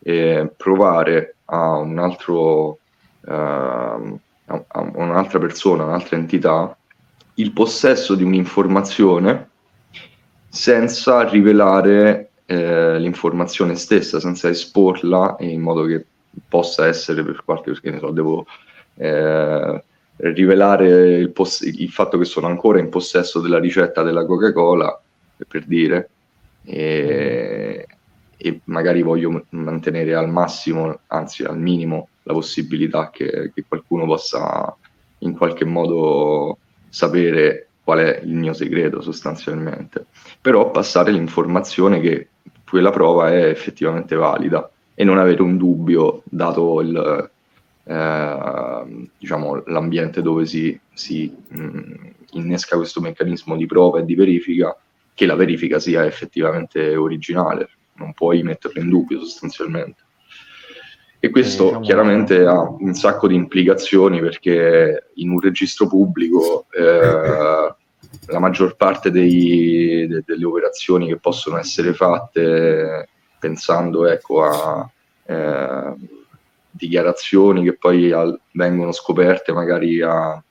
[0.00, 2.78] eh, provare a un altro
[3.20, 6.76] uh, a un'altra persona, un'altra entità
[7.34, 9.50] il possesso di un'informazione
[10.48, 16.04] senza rivelare eh, l'informazione stessa, senza esporla in modo che
[16.48, 18.46] possa essere per qualche perché ne so, devo
[18.96, 19.84] eh,
[20.16, 25.00] rivelare il, poss- il, fatto che sono ancora in possesso della ricetta della Coca-Cola,
[25.48, 26.10] per dire,
[26.64, 27.86] e,
[28.36, 34.74] e magari voglio mantenere al massimo, anzi al minimo, la possibilità che, che qualcuno possa
[35.18, 40.06] in qualche modo sapere qual è il mio segreto sostanzialmente,
[40.40, 42.28] però passare l'informazione che
[42.68, 47.30] quella prova è effettivamente valida e non avere un dubbio dato il,
[47.84, 51.92] eh, diciamo, l'ambiente dove si, si mh, mm,
[52.32, 54.76] innesca questo meccanismo di prova e di verifica,
[55.12, 60.02] che la verifica sia effettivamente originale, non puoi metterlo in dubbio sostanzialmente.
[61.20, 67.74] E questo diciamo chiaramente ha un sacco di implicazioni perché in un registro pubblico eh,
[68.26, 74.90] la maggior parte dei, de, delle operazioni che possono essere fatte pensando ecco, a
[75.26, 75.94] eh,
[76.70, 80.42] dichiarazioni che poi al, vengono scoperte magari a,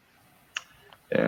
[1.07, 1.19] eh,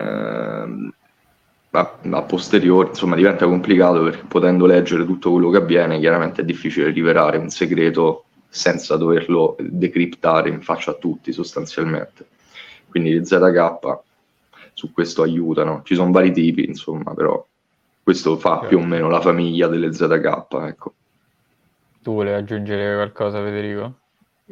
[1.70, 6.44] a, a, posteriori, insomma diventa complicato perché potendo leggere tutto quello che avviene chiaramente è
[6.44, 12.26] difficile rivelare un segreto senza doverlo decriptare in faccia a tutti sostanzialmente.
[12.88, 13.98] Quindi ZK
[14.76, 15.80] su questo aiutano.
[15.84, 17.44] Ci sono vari tipi, insomma, però
[18.02, 18.68] questo fa certo.
[18.68, 20.94] più o meno la famiglia delle ZK, ecco.
[22.02, 23.94] Tu volevi aggiungere qualcosa, Federico?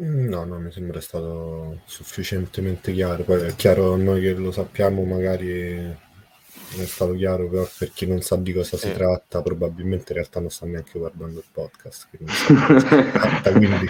[0.01, 3.23] Mm, no, no, mi sembra stato sufficientemente chiaro.
[3.23, 8.07] Poi è chiaro noi che lo sappiamo, magari non è stato chiaro, però per chi
[8.07, 12.09] non sa di cosa si tratta, probabilmente in realtà non sta neanche guardando il podcast.
[12.09, 12.33] Quindi,
[13.13, 13.89] tratta, quindi,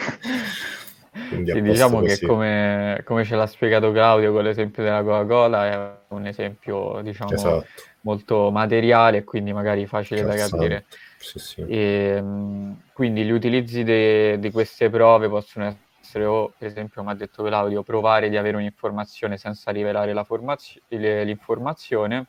[1.28, 6.14] quindi sì, diciamo che come, come, ce l'ha spiegato Claudio con l'esempio della Coca-Cola è
[6.14, 7.64] un esempio diciamo, esatto.
[8.02, 10.84] molto materiale e quindi magari facile da capire.
[11.18, 11.60] Sì, sì.
[11.62, 17.16] E, ehm, quindi gli utilizzi di queste prove possono essere o, per esempio, come ha
[17.16, 22.26] detto Claudio, provare di avere un'informazione senza rivelare la formazio- l'informazione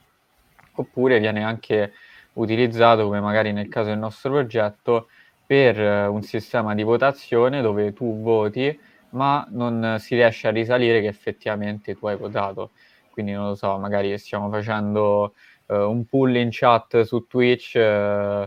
[0.75, 1.93] oppure viene anche
[2.33, 5.07] utilizzato, come magari nel caso del nostro progetto,
[5.45, 8.77] per eh, un sistema di votazione dove tu voti,
[9.11, 12.71] ma non si riesce a risalire che effettivamente tu hai votato.
[13.11, 15.33] Quindi non lo so, magari stiamo facendo
[15.67, 18.45] uh, un pull in chat su Twitch uh,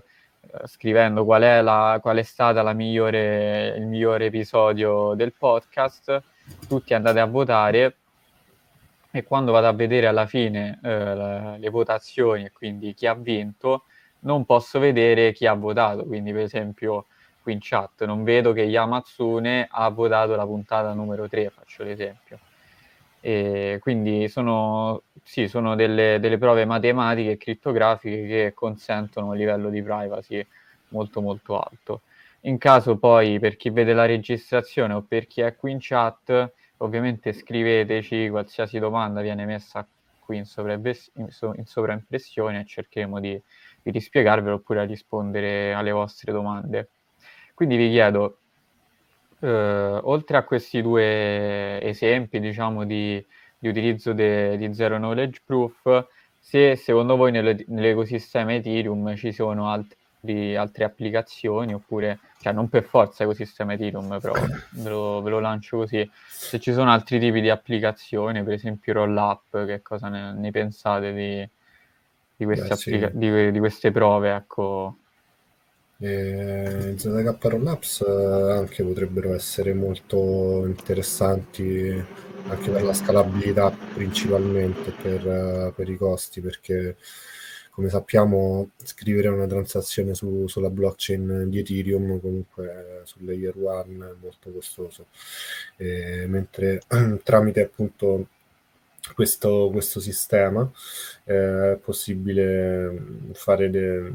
[0.64, 6.22] scrivendo qual è, la, qual è stata migliore, il migliore episodio del podcast,
[6.68, 7.96] tutti andate a votare
[9.10, 13.84] e quando vado a vedere alla fine eh, le votazioni e quindi chi ha vinto,
[14.20, 16.04] non posso vedere chi ha votato.
[16.04, 17.06] Quindi, per esempio,
[17.42, 22.38] qui in chat non vedo che Yamatsune ha votato la puntata numero 3, faccio l'esempio.
[23.20, 29.70] E quindi sono, sì, sono delle, delle prove matematiche e crittografiche che consentono un livello
[29.70, 30.44] di privacy
[30.88, 32.02] molto molto alto.
[32.42, 36.52] In caso poi per chi vede la registrazione o per chi è qui in chat,
[36.78, 39.84] ovviamente scriveteci, qualsiasi domanda viene messa
[40.20, 43.42] qui in sovraimpressione e cercheremo di,
[43.90, 46.90] di rispiegarvelo oppure a rispondere alle vostre domande.
[47.54, 48.38] Quindi vi chiedo,
[49.40, 53.24] eh, oltre a questi due esempi, diciamo, di,
[53.58, 56.06] di utilizzo de, di Zero Knowledge Proof,
[56.38, 59.96] se secondo voi nelle, nell'ecosistema Ethereum ci sono altri
[60.56, 64.34] altre applicazioni oppure, cioè non per forza ecosistema Ethereum, però
[64.72, 66.08] ve lo, ve lo, lancio così.
[66.26, 71.12] Se ci sono altri tipi di applicazioni, per esempio Rollup, che cosa ne, ne pensate
[71.12, 71.48] di,
[72.38, 73.18] di, queste Beh, applica- sì.
[73.18, 74.34] di, di, queste prove?
[74.34, 74.96] Ecco.
[75.98, 82.04] Eh, ZK Rollups eh, anche potrebbero essere molto interessanti
[82.46, 86.96] anche per la scalabilità principalmente per, uh, per i costi perché
[87.70, 94.14] come sappiamo scrivere una transazione su, sulla blockchain di Ethereum comunque sul layer 1 è
[94.20, 95.06] molto costoso
[95.76, 96.80] e, mentre
[97.24, 98.28] tramite appunto
[99.14, 100.70] questo, questo sistema
[101.24, 104.12] eh, è possibile fare de,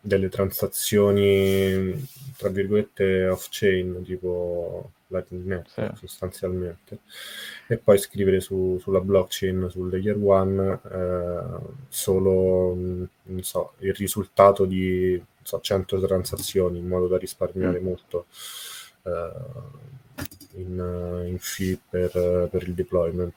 [0.00, 2.06] delle transazioni
[2.36, 5.88] tra virgolette off chain tipo Lightning sì.
[5.94, 7.00] sostanzialmente
[7.66, 11.40] e poi scrivere su, sulla blockchain sul layer 1 eh,
[11.88, 17.84] solo non so, il risultato di so, 100 transazioni in modo da risparmiare mm.
[17.84, 18.26] molto
[19.02, 19.84] eh,
[20.54, 23.34] in, in, fee per, per il deployment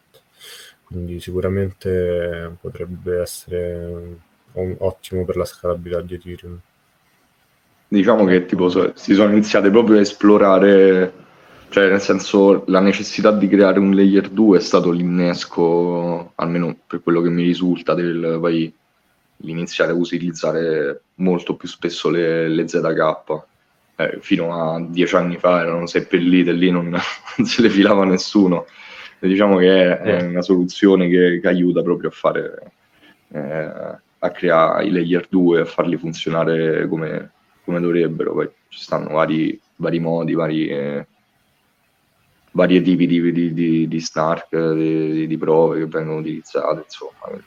[0.83, 4.17] quindi sicuramente potrebbe essere
[4.53, 6.59] un, ottimo per la scalabilità di Ethereum
[7.87, 11.27] diciamo che tipo si sono iniziate proprio a esplorare
[11.69, 17.03] cioè, nel senso, la necessità di creare un layer 2 è stato l'innesco, almeno per
[17.03, 18.73] quello che mi risulta, del poi
[19.43, 23.43] iniziare a utilizzare molto più spesso le, le ZK.
[23.97, 28.65] Eh, fino a dieci anni fa erano seppellite lì, non, non se le filava nessuno.
[29.19, 32.71] Diciamo che è, è, una soluzione che, che aiuta proprio a fare,
[33.33, 33.71] eh,
[34.19, 37.31] a creare i layer 2, a farli funzionare come,
[37.63, 38.33] come dovrebbero.
[38.33, 40.67] Poi ci stanno vari, vari modi, vari...
[40.67, 41.07] Eh,
[42.51, 47.41] vari tipi di, di, di, di snark, di, di, prove che vengono utilizzate, insomma.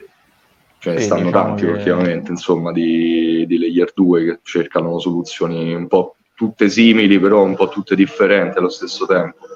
[0.79, 1.71] Ce ne stanno diciamo tanti che...
[1.71, 7.55] ultimamente, insomma, di, di layer 2 che cercano soluzioni un po' tutte simili, però un
[7.55, 9.47] po' tutte differenti allo stesso tempo.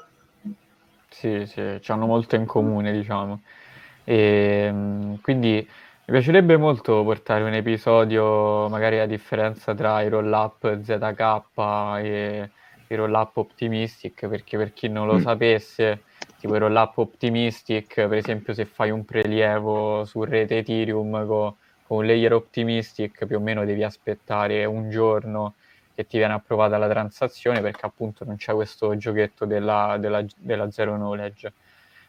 [1.20, 3.42] Sì, sì, hanno molto in comune, diciamo.
[4.04, 10.80] E, ehm, quindi mi piacerebbe molto portare un episodio, magari a differenza tra i roll-up
[10.80, 12.50] ZK e
[12.86, 15.18] i roll-up optimistic, perché per chi non lo Mm.
[15.18, 16.04] sapesse,
[16.36, 21.98] tipo i roll-up optimistic, per esempio se fai un prelievo su rete Ethereum co- con
[21.98, 25.56] un layer optimistic, più o meno devi aspettare un giorno
[25.98, 30.70] che ti viene approvata la transazione, perché appunto non c'è questo giochetto della, della, della
[30.70, 31.52] zero knowledge.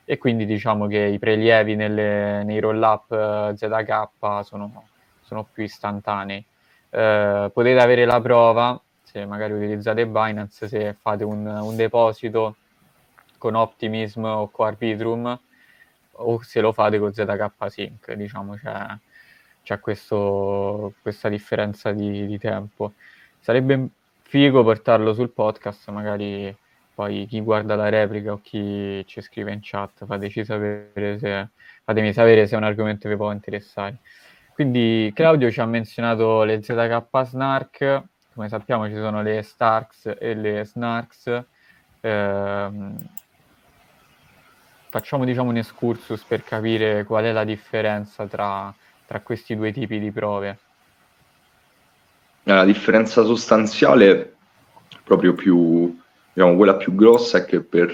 [0.05, 4.83] E quindi diciamo che i prelievi nelle- nei roll-up eh, ZK sono,
[5.21, 6.45] sono più istantanei.
[6.91, 12.57] Eh, potete avere la prova se magari utilizzate Binance, se fate un, un deposito
[13.39, 15.39] con Optimism o con Arbitrum
[16.11, 18.85] o se lo fate con ZK Sync, diciamo c'è,
[19.63, 22.93] c'è questo- questa differenza di, di tempo.
[23.39, 23.87] Sarebbe
[24.21, 26.55] figo portarlo sul podcast, magari
[26.93, 31.47] poi chi guarda la replica o chi ci scrive in chat, fateci sapere se,
[31.83, 33.99] fatemi sapere se è un argomento che può interessare.
[34.53, 40.33] Quindi Claudio ci ha menzionato le ZK Snark, come sappiamo ci sono le Starks e
[40.33, 41.43] le Snarks.
[42.01, 42.97] Ehm,
[44.89, 48.73] facciamo diciamo un excursus per capire qual è la differenza tra,
[49.05, 50.57] tra questi due tipi di prove.
[52.49, 54.33] Eh, La differenza sostanziale,
[55.03, 55.95] proprio più,
[56.33, 57.91] diciamo, quella più grossa, è che per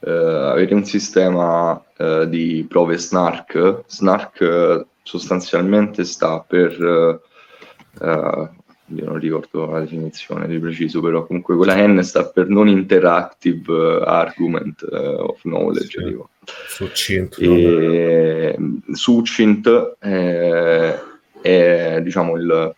[0.00, 8.48] eh, avere un sistema eh, di prove SNARK, SNARK eh, sostanzialmente sta per, eh, eh,
[8.86, 14.02] io non ricordo la definizione di preciso, però comunque quella N sta per Non Interactive
[14.04, 16.04] Argument of Knowledge, Sì.
[16.04, 16.30] dico.
[16.66, 17.36] Succinto.
[17.40, 17.54] no?
[17.54, 18.56] E
[18.92, 20.98] Succinct eh,
[21.40, 22.74] è diciamo il,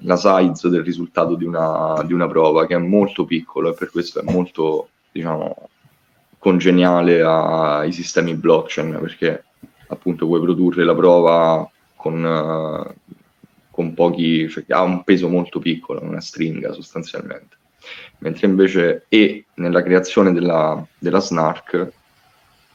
[0.00, 3.90] la size del risultato di una, di una prova che è molto piccolo e per
[3.90, 5.68] questo è molto diciamo
[6.38, 9.44] congeniale ai sistemi blockchain perché
[9.88, 12.94] appunto puoi produrre la prova con,
[13.70, 17.56] con pochi cioè ha un peso molto piccolo una stringa sostanzialmente.
[18.18, 21.92] Mentre invece e nella creazione della, della snark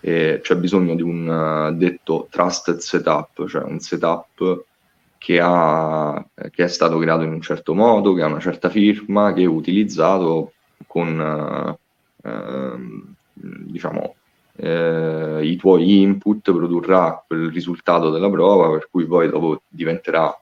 [0.01, 4.65] eh, c'è bisogno di un eh, detto trusted setup, cioè un setup
[5.21, 9.33] che, ha, che è stato creato in un certo modo, che ha una certa firma,
[9.33, 10.53] che è utilizzato
[10.87, 11.77] con
[12.23, 14.15] eh, ehm, diciamo
[14.55, 20.35] eh, i tuoi input, produrrà quel risultato della prova, per cui poi dopo diventerà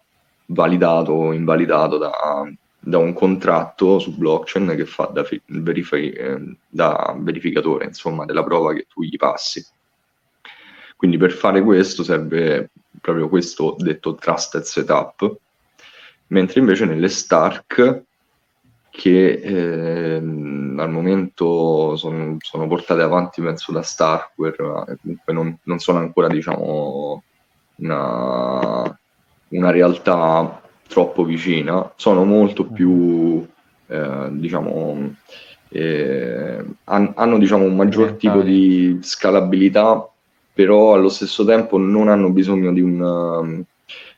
[0.45, 2.11] validato o invalidato da,
[2.79, 8.45] da un contratto su blockchain che fa da, fi- verifi- eh, da verificatore insomma della
[8.45, 9.61] prova che tu gli passi.
[10.99, 15.33] Quindi per fare questo serve proprio questo detto trusted setup,
[16.27, 18.01] mentre invece nelle Stark
[18.89, 25.79] che ehm, al momento son- sono portate avanti penso da Starkware, ma comunque non, non
[25.79, 27.23] sono ancora diciamo
[27.75, 28.99] una,
[29.49, 33.47] una realtà troppo vicina, sono molto più
[33.87, 35.15] eh, diciamo
[35.69, 40.09] eh, han- hanno diciamo un maggior tipo di scalabilità,
[40.59, 43.63] però allo stesso tempo non hanno bisogno di un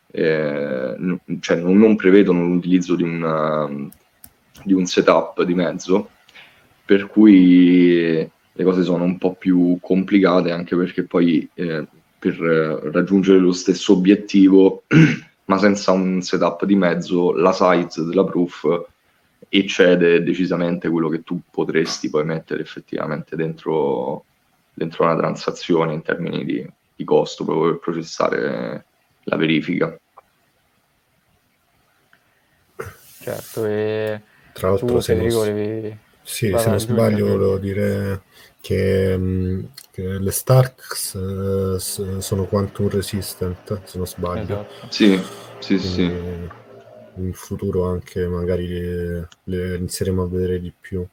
[0.10, 0.96] eh,
[1.40, 3.92] cioè non, non prevedono l'utilizzo di un, um,
[4.64, 6.10] di un setup di mezzo,
[6.84, 11.86] per cui le cose sono un po' più complicate anche perché poi eh,
[12.18, 14.86] per eh, raggiungere lo stesso obiettivo,
[15.46, 18.88] ma senza un setup di mezzo, la size della proof
[19.48, 24.26] eccede decisamente quello che tu potresti poi mettere effettivamente dentro,
[24.74, 28.86] dentro una transazione in termini di, di costo proprio per processare
[29.24, 29.98] la verifica.
[33.20, 34.22] Certo, e
[34.54, 35.98] Tra l'altro, tu se non, Federico volevi...
[36.24, 38.24] sì, se non sbaglio, volevo dire
[38.60, 44.66] che, mh, che le Starks eh, sono quantum resistant, se non sbaglio.
[44.68, 44.92] Esatto.
[44.92, 45.22] Sì,
[45.60, 46.08] sì, sì.
[46.08, 46.50] Quindi
[47.16, 51.06] in futuro anche magari le, le inizieremo a vedere di più.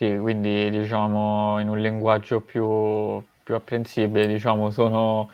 [0.00, 5.30] Sì, quindi diciamo in un linguaggio più, più apprensibile, diciamo, sono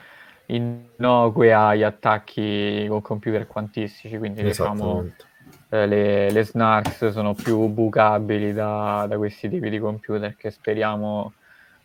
[0.47, 5.09] innocue agli attacchi con computer quantistici, quindi diciamo
[5.69, 11.35] eh, le, le snarks sono più bucabili da, da questi tipi di computer che speriamo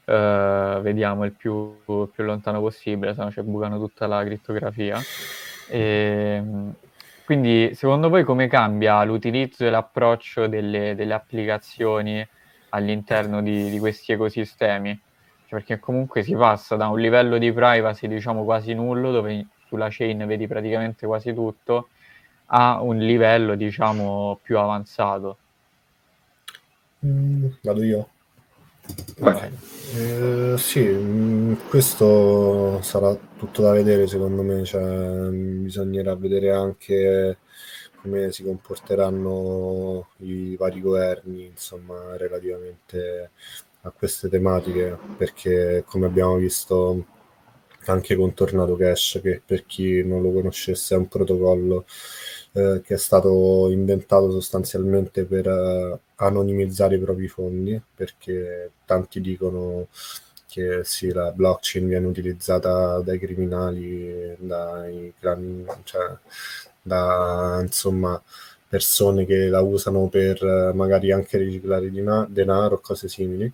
[0.06, 5.00] eh, vediamo il più, più lontano possibile, se no ci bucano tutta la crittografia.
[5.70, 6.44] E,
[7.26, 12.28] quindi secondo voi come cambia l'utilizzo e l'approccio delle, delle applicazioni
[12.72, 15.00] all'interno di, di questi ecosistemi?
[15.46, 19.88] Cioè, perché comunque si passa da un livello di privacy diciamo quasi nullo, dove sulla
[19.90, 21.90] chain vedi praticamente quasi tutto,
[22.48, 25.38] a un livello diciamo più avanzato.
[27.06, 28.10] Mm, vado io.
[29.94, 37.38] Eh, sì, mm, questo sarà tutto da vedere secondo me, cioè, mm, bisognerà vedere anche
[38.02, 43.32] come si comporteranno i vari governi, insomma, relativamente
[43.82, 47.06] a queste tematiche, perché come abbiamo visto
[47.86, 51.86] anche con Tornado Cash, che per chi non lo conoscesse è un protocollo
[52.54, 59.88] eh, che è stato inventato sostanzialmente per uh, anonimizzare i propri fondi, perché tanti dicono
[60.48, 66.14] che sì, la blockchain viene utilizzata dai criminali, dai clan, cioè,
[66.82, 68.22] da insomma
[68.68, 71.92] persone che la usano per uh, magari anche riciclare
[72.30, 73.54] denaro o cose simili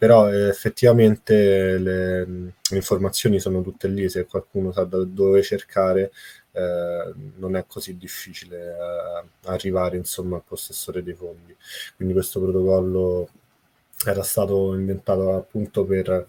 [0.00, 6.10] però eh, effettivamente le, le, informazioni sono tutte lì, se qualcuno sa da dove cercare
[6.52, 11.54] eh, non è così difficile eh, arrivare insomma al possessore dei fondi.
[11.96, 13.28] Quindi questo protocollo
[14.06, 16.26] era stato inventato appunto per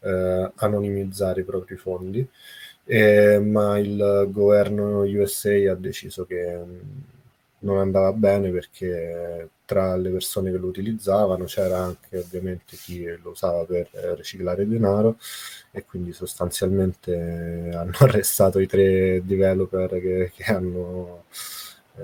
[0.00, 2.28] eh, anonimizzare i propri fondi,
[2.84, 6.60] ma il governo USA ha deciso che
[7.62, 13.30] non andava bene perché tra le persone che lo utilizzavano c'era anche ovviamente chi lo
[13.30, 15.16] usava per riciclare denaro
[15.70, 21.24] e quindi sostanzialmente hanno arrestato i tre developer che, che hanno,
[21.96, 22.02] eh,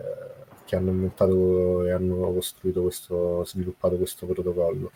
[0.65, 4.93] che hanno inventato e hanno costruito questo, sviluppato questo protocollo.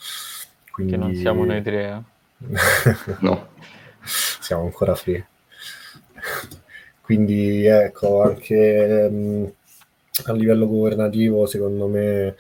[0.71, 0.93] Quindi...
[0.93, 2.05] Che non siamo noi tre,
[2.39, 2.97] eh?
[3.21, 3.49] no.
[4.05, 5.27] Siamo ancora free.
[7.01, 9.09] Quindi ecco, anche...
[9.11, 9.53] Mh,
[10.27, 12.37] a livello governativo secondo me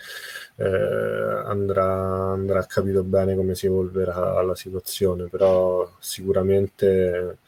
[0.57, 7.39] eh, andrà, andrà capito bene come si evolverà la situazione, però sicuramente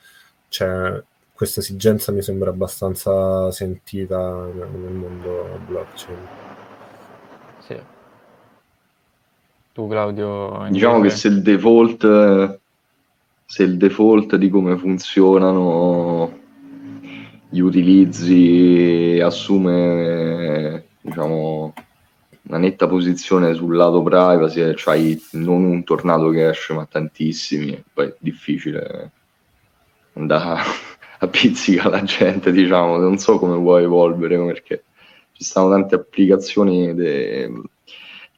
[0.49, 6.29] cioè, questa esigenza mi sembra abbastanza sentita nel mondo blockchain.
[7.59, 7.79] Sì.
[9.73, 10.67] Tu Claudio?
[10.71, 12.61] Diciamo che se il default
[13.47, 16.43] se il default di come funzionano
[17.49, 21.73] gli utilizzi assume diciamo
[22.47, 28.15] una netta posizione sul lato privacy c'hai non un tornado cash ma tantissimi poi è
[28.19, 29.11] difficile
[30.15, 30.61] andare
[31.19, 34.85] a pizzica la gente diciamo non so come vuoi evolvere perché
[35.33, 37.51] ci stanno tante applicazioni de,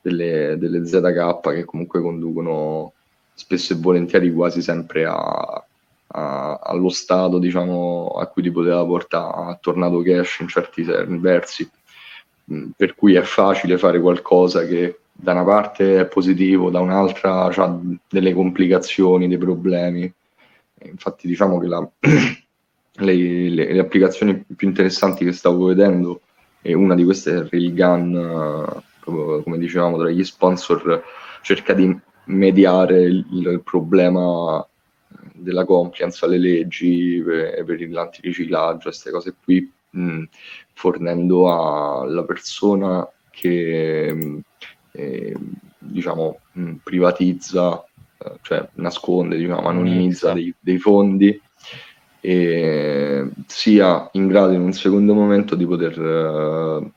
[0.03, 2.93] delle, delle ZK che comunque conducono
[3.37, 5.65] spesso e volentieri quasi sempre a
[6.09, 11.69] a, allo stato diciamo, a cui ti poteva portare a tornato cash in certi versi,
[12.53, 17.45] mm, per cui è facile fare qualcosa che da una parte è positivo, da un'altra
[17.45, 20.13] ha delle complicazioni, dei problemi.
[20.83, 26.21] Infatti diciamo che la, le, le, le, applicazioni più interessanti che stavo vedendo,
[26.61, 31.03] e una di queste è Railgun, proprio come dicevamo tra gli sponsor,
[31.43, 34.67] cerca di mediare il, il problema
[35.33, 40.23] della compliance alle leggi per, per l'antiriciclaggio, queste cose qui, mh,
[40.73, 44.41] fornendo alla persona che mh,
[44.93, 45.37] eh,
[45.79, 47.85] diciamo mh, privatizza,
[48.19, 51.41] eh, cioè nasconde, diciamo, anonimizza dei, dei fondi,
[52.21, 56.93] e sia in grado in un secondo momento di poter uh,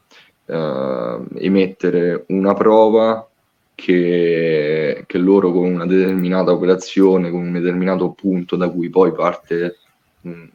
[0.52, 3.29] uh, emettere una prova
[3.80, 9.78] che, che, loro con una determinata operazione, con un determinato punto da cui poi parte
[10.22, 10.50] un,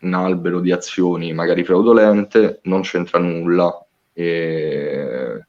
[0.00, 5.44] un albero di azioni magari fraudolente, non c'entra nulla e,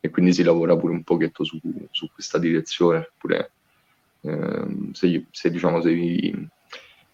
[0.00, 1.60] e, quindi si lavora pure un pochetto su,
[1.90, 3.10] su questa direzione.
[3.18, 3.50] Pure,
[4.22, 6.34] eh, se, se, diciamo, se gli,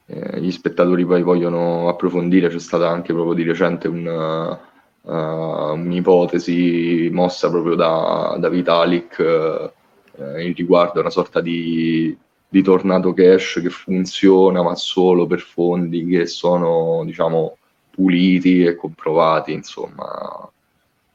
[0.07, 4.75] eh, gli spettatori poi vogliono approfondire, c'è stata anche proprio di recente una
[5.07, 12.17] uh, un'ipotesi mossa proprio da, da Vitalik uh, in riguardo a una sorta di,
[12.49, 17.57] di tornato cash che funziona ma solo per fondi che sono diciamo
[17.91, 20.51] puliti e comprovati insomma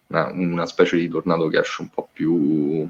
[0.08, 2.88] una, una specie di tornato cash un po' più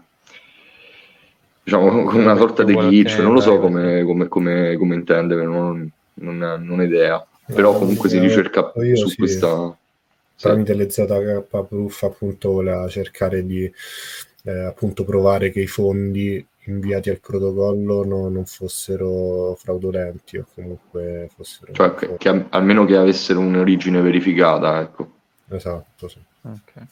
[1.64, 3.20] diciamo con una sorta di glitch.
[3.20, 7.26] non lo so come, come, come, come intende non, non, non ho idea.
[7.54, 9.10] Però comunque si ricerca su
[10.42, 10.48] sì.
[10.48, 13.72] tramite le ZK Proof appunto voleva cercare di
[14.44, 21.30] eh, appunto provare che i fondi inviati al protocollo no, non fossero fraudolenti o comunque
[21.36, 25.12] fossero cioè che, che, almeno che avessero un'origine verificata ecco
[25.50, 26.20] esatto sì.
[26.42, 26.86] okay.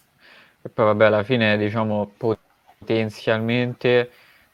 [0.62, 4.12] e poi vabbè alla fine diciamo potenzialmente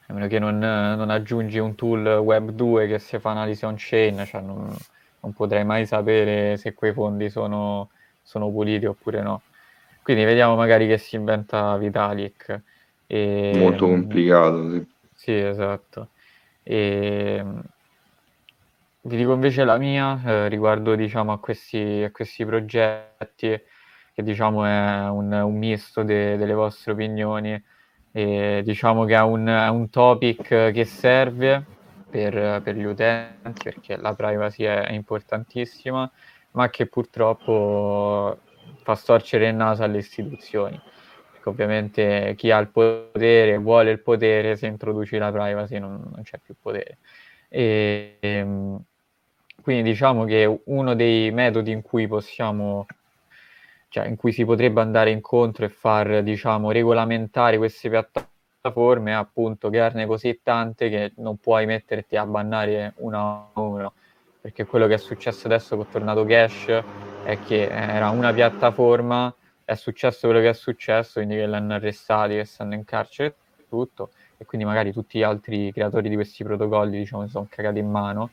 [0.07, 3.75] a meno che non, non, aggiungi un tool web 2 che si fa analisi on
[3.77, 4.75] chain cioè non,
[5.21, 7.89] non potrai mai sapere se quei fondi sono
[8.25, 9.41] sono puliti oppure no.
[10.01, 12.61] Quindi vediamo magari che si inventa Vitalik.
[13.07, 13.53] E...
[13.55, 14.85] Molto complicato, sì.
[15.13, 16.09] Sì, esatto.
[16.63, 17.43] E...
[19.01, 23.61] Vi dico invece la mia eh, riguardo diciamo, a, questi, a questi progetti.
[24.13, 27.63] che diciamo è un, un misto de, delle vostre opinioni
[28.11, 31.63] e diciamo che è un, è un topic che serve
[32.09, 36.09] per, per, gli utenti perché la privacy è, è importantissima
[36.55, 38.39] ma che purtroppo
[38.83, 40.79] fa storcere il naso alle istituzioni.
[41.31, 46.23] Perché ovviamente chi ha il potere vuole il potere se introduci la privacy non, non
[46.23, 46.97] c'è più potere.
[47.49, 48.81] E, ehm,
[49.61, 52.85] quindi diciamo che uno dei metodi in cui possiamo
[53.95, 60.05] cioè, in cui si potrebbe andare incontro e far, diciamo, regolamentare queste piattaforme, appunto, crearne
[60.05, 63.89] così tante che non puoi metterti a bannare una a una,
[64.45, 66.67] perché quello che è successo adesso con Tornado Cash
[67.23, 69.33] è che era una piattaforma,
[69.63, 73.65] è successo quello che è successo, quindi che l'hanno arrestati, che stanno in carcere e
[73.67, 77.89] tutto, e quindi magari tutti gli altri creatori di questi protocolli, diciamo, sono cagati in
[77.89, 78.29] mano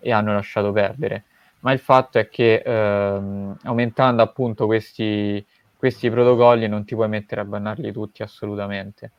[0.00, 1.26] e hanno lasciato perdere.
[1.60, 7.42] Ma il fatto è che ehm, aumentando appunto questi, questi protocolli non ti puoi mettere
[7.42, 9.12] a bannarli tutti assolutamente.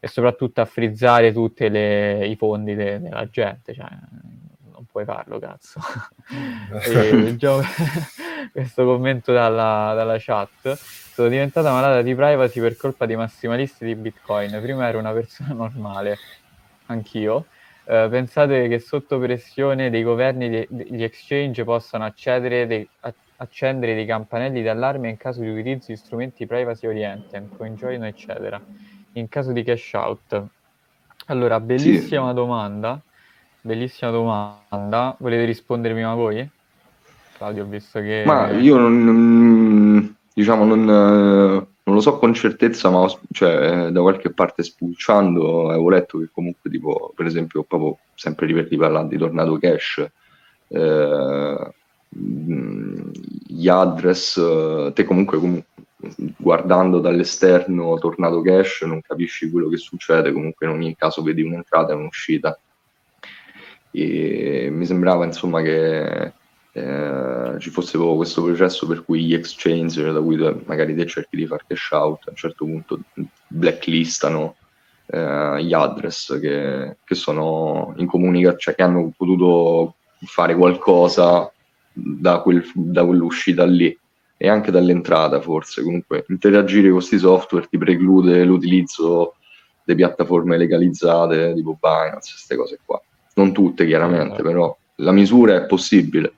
[0.00, 3.88] E soprattutto a frizzare tutti i fondi de- della gente, cioè
[4.78, 5.80] non puoi farlo cazzo.
[7.36, 7.60] già,
[8.52, 13.96] questo commento dalla, dalla chat, sono diventata malata di privacy per colpa dei massimalisti di
[13.96, 16.16] Bitcoin, prima ero una persona normale,
[16.86, 17.46] anch'io,
[17.84, 24.06] eh, pensate che sotto pressione dei governi gli exchange possano accedere dei, a, accendere dei
[24.06, 28.60] campanelli d'allarme in caso di utilizzo di strumenti privacy oriented, CoinJoin, eccetera,
[29.12, 30.46] in caso di cash out.
[31.26, 32.34] Allora, bellissima sì.
[32.34, 33.00] domanda,
[33.68, 35.14] bellissima domanda.
[35.18, 36.48] Volete rispondere prima voi?
[37.36, 38.22] Claudio, visto che...
[38.24, 44.62] Ma io non, diciamo, non non lo so con certezza, ma cioè, da qualche parte
[44.62, 48.46] spulciando avevo letto che comunque, tipo, per esempio, proprio sempre
[48.76, 50.06] parlando di Tornado Cash,
[50.68, 51.72] eh,
[52.10, 55.86] gli address, te comunque, comunque
[56.36, 61.92] guardando dall'esterno Tornado Cash non capisci quello che succede, comunque in ogni caso vedi un'entrata
[61.92, 62.58] e un'uscita.
[63.90, 66.32] E mi sembrava insomma che
[66.72, 70.36] eh, ci fosse questo processo per cui gli exchange da cui
[70.66, 73.00] magari te cerchi di fare cash out a un certo punto
[73.48, 74.56] blacklistano
[75.06, 81.50] eh, gli address che, che sono in comunicazione, cioè che hanno potuto fare qualcosa
[81.92, 83.96] da, quel, da quell'uscita lì.
[84.40, 85.82] E anche dall'entrata forse.
[85.82, 89.34] Comunque interagire con questi software ti preclude l'utilizzo
[89.82, 93.02] di piattaforme legalizzate tipo Binance, queste cose qua
[93.38, 96.32] non tutte chiaramente, però la misura è possibile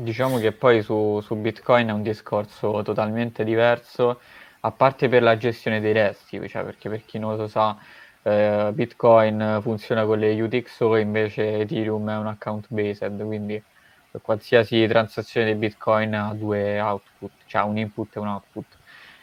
[0.00, 4.18] Diciamo che poi su, su Bitcoin è un discorso totalmente diverso,
[4.60, 7.76] a parte per la gestione dei resti, cioè perché per chi non lo sa,
[8.22, 13.62] eh, Bitcoin funziona con le UTXO, invece Ethereum è un account based, quindi
[14.10, 18.64] per qualsiasi transazione di Bitcoin ha due output, cioè un input e un output.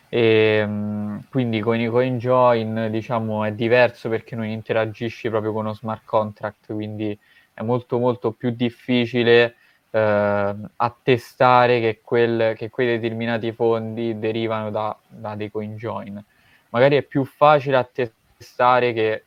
[0.10, 5.66] E, ehm, quindi con i coin join diciamo è diverso perché non interagisci proprio con
[5.66, 7.18] uno smart contract, quindi
[7.54, 9.56] è molto molto più difficile
[9.90, 16.24] eh, attestare che, quel, che, quei determinati fondi derivano da, da, dei coin join.
[16.70, 19.24] Magari è più facile attestare che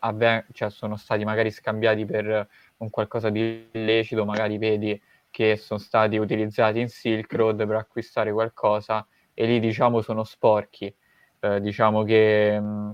[0.00, 2.46] avve- cioè sono stati magari scambiati per
[2.78, 5.00] un qualcosa di illecito, magari vedi
[5.30, 9.06] che sono stati utilizzati in Silk Road per acquistare qualcosa
[9.40, 10.92] e lì diciamo sono sporchi.
[11.40, 12.90] Eh, diciamo che mh, mm,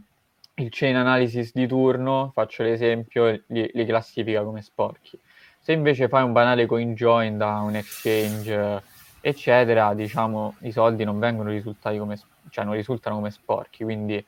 [0.57, 5.19] il chain analysis di turno, faccio l'esempio, li, li classifica come sporchi
[5.67, 8.85] se invece fai un banale coin join da un exchange,
[9.21, 12.17] eccetera, diciamo i soldi non vengono risultati come,
[12.51, 14.25] cioè non risultano come sporchi, quindi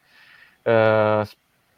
[0.63, 1.29] eh,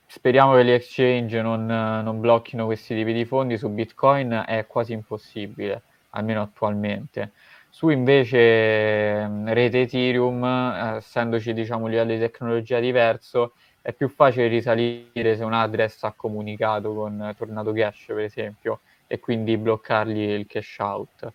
[0.06, 4.94] speriamo che gli exchange non, non, blocchino questi tipi di fondi, su Bitcoin è quasi
[4.94, 5.82] impossibile,
[6.12, 7.32] almeno attualmente.
[7.72, 14.48] Su invece rete Ethereum, eh, essendoci diciamo, un livello di tecnologia diverso, è più facile
[14.48, 20.46] risalire se un address ha comunicato con Tornado Cash, per esempio, e quindi bloccargli il
[20.46, 21.32] cash out.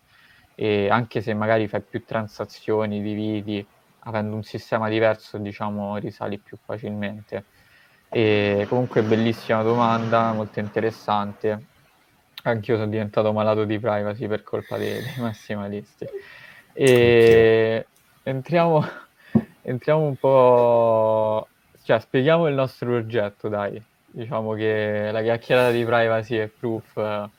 [0.56, 3.66] E anche se magari fai più transazioni, dividi,
[4.00, 7.46] avendo un sistema diverso, diciamo, risali più facilmente.
[8.10, 11.75] E comunque bellissima domanda, molto interessante.
[12.48, 16.06] Anch'io sono diventato malato di privacy per colpa dei, dei massimalisti.
[16.74, 17.88] E
[18.22, 18.86] entriamo,
[19.64, 21.48] entriamo un po',
[21.84, 23.84] cioè spieghiamo il nostro progetto, dai.
[24.06, 27.30] Diciamo che la chiacchierata di privacy è proof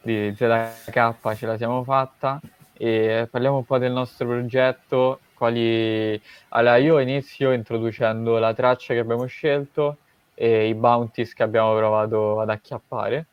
[0.00, 2.40] di ZK ce la siamo fatta
[2.72, 5.20] e parliamo un po' del nostro progetto.
[5.34, 6.20] Quali...
[6.50, 9.96] Allora, io inizio introducendo la traccia che abbiamo scelto
[10.34, 13.26] e i bounties che abbiamo provato ad acchiappare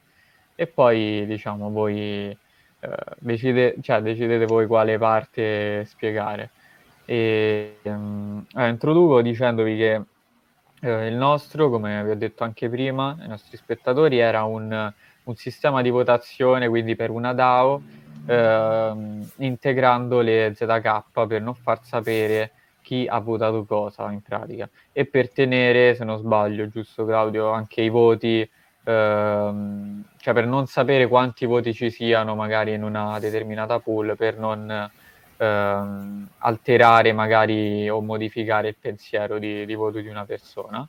[0.60, 2.38] e poi diciamo voi
[2.82, 2.90] eh,
[3.20, 3.76] decide...
[3.82, 6.50] cioè, decidete voi quale parte spiegare.
[7.06, 10.02] E, um, allora, introduco dicendovi che
[10.82, 14.94] eh, il nostro, come vi ho detto anche prima, i nostri spettatori, era un,
[15.24, 17.82] un sistema di votazione, quindi per una DAO,
[18.26, 18.94] eh,
[19.38, 22.52] integrando le ZK per non far sapere
[22.82, 27.82] chi ha votato cosa in pratica e per tenere, se non sbaglio, giusto Claudio, anche
[27.82, 28.50] i voti,
[28.90, 34.38] ehm, cioè per non sapere quanti voti ci siano magari in una determinata pool, per
[34.38, 34.90] non
[35.38, 40.88] ehm, alterare magari o modificare il pensiero di, di voto di una persona.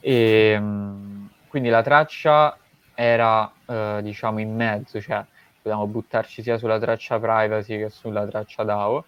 [0.00, 2.56] E, ehm, quindi la traccia
[2.94, 5.24] era eh, diciamo in mezzo, cioè
[5.62, 9.04] potevamo buttarci sia sulla traccia privacy che sulla traccia DAO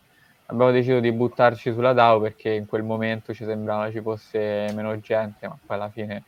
[0.46, 4.98] abbiamo deciso di buttarci sulla DAO perché in quel momento ci sembrava ci fosse meno
[5.00, 6.24] gente, ma poi alla fine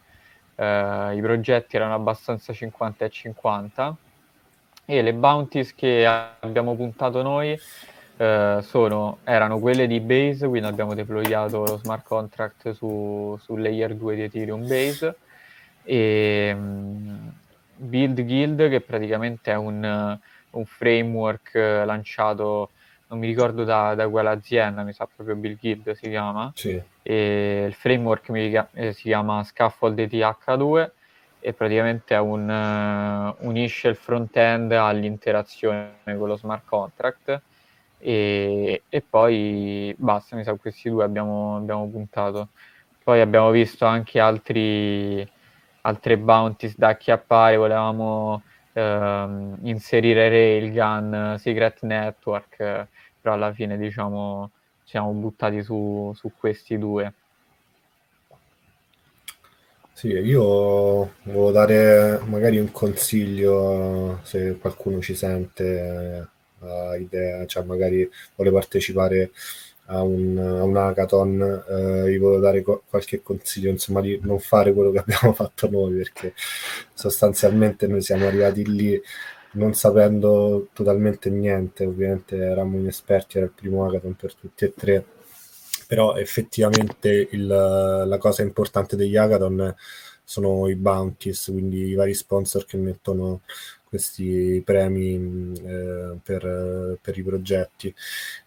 [0.61, 3.96] eh, i progetti erano abbastanza 50 e 50
[4.84, 7.58] e le bounties che abbiamo puntato noi
[8.16, 13.94] eh, sono, erano quelle di Base, quindi abbiamo deployato lo smart contract su, su layer
[13.94, 15.16] 2 di Ethereum Base.
[15.82, 17.32] E um,
[17.76, 20.18] Build Guild che praticamente è un,
[20.50, 22.70] un framework lanciato
[23.11, 26.80] non mi ricordo da, da quale azienda, mi sa proprio Bill Guild si chiama, sì.
[27.02, 30.90] e il framework mi, eh, si chiama Scaffold ETH2
[31.40, 37.40] e praticamente un, uh, unisce il front-end all'interazione con lo smart contract
[37.98, 42.48] e, e poi basta, mi sa questi due abbiamo, abbiamo puntato.
[43.02, 45.26] Poi abbiamo visto anche altri,
[45.82, 48.42] altre bounties da acchiappare, volevamo
[48.81, 52.57] ehm, inserire Railgun, Secret Network,
[53.20, 54.51] però alla fine diciamo
[54.85, 57.12] ci siamo buttati su, su questi due.
[59.93, 66.28] Sì, io volevo dare magari un consiglio se qualcuno ci sente,
[66.61, 69.31] ha idea, cioè magari vuole partecipare
[69.91, 74.38] a un, a un hackathon, eh, gli volevo dare co- qualche consiglio, insomma, di non
[74.38, 76.32] fare quello che abbiamo fatto noi, perché
[76.95, 79.01] sostanzialmente noi siamo arrivati lì
[79.53, 85.05] non sapendo totalmente niente, ovviamente eravamo inesperti, era il primo hackathon per tutti e tre,
[85.88, 89.74] però effettivamente il, la cosa importante degli hackathon
[90.22, 93.41] sono i bounties, quindi i vari sponsor che mettono
[93.88, 97.93] questi premi eh, per, per, i progetti.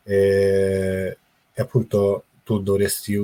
[0.03, 1.17] E,
[1.53, 3.15] e appunto tu dovresti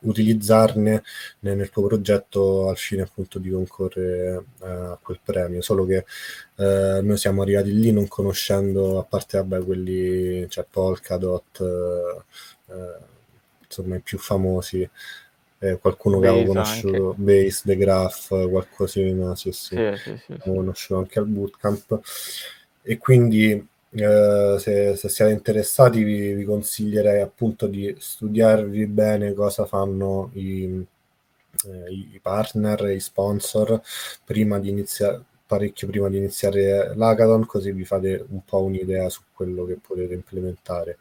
[0.00, 1.02] utilizzarne
[1.40, 6.04] nel tuo progetto al fine appunto di concorrere a quel premio, solo che
[6.56, 12.96] eh, noi siamo arrivati lì non conoscendo, a parte vabbè quelli, cioè Polkadot, eh,
[13.64, 14.88] insomma i più famosi,
[15.60, 17.22] eh, qualcuno Base che avevo conosciuto, anche.
[17.22, 22.00] Base, The Graph, qualcosina, sì sì, sì, sì, sì, conosciuto anche al bootcamp.
[22.82, 29.64] E quindi eh, se, se, siete interessati vi, vi, consiglierei appunto di studiarvi bene cosa
[29.64, 30.84] fanno i,
[31.66, 33.80] eh, i partner, i sponsor
[34.24, 39.22] prima di iniziare parecchio prima di iniziare l'hackathon così vi fate un po' un'idea su
[39.32, 40.98] quello che potete implementare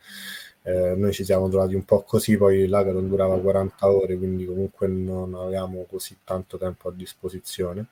[0.68, 4.88] eh, noi ci siamo trovati un po' così, poi l'hackathon durava 40 ore, quindi comunque
[4.88, 7.88] non avevamo così tanto tempo a disposizione.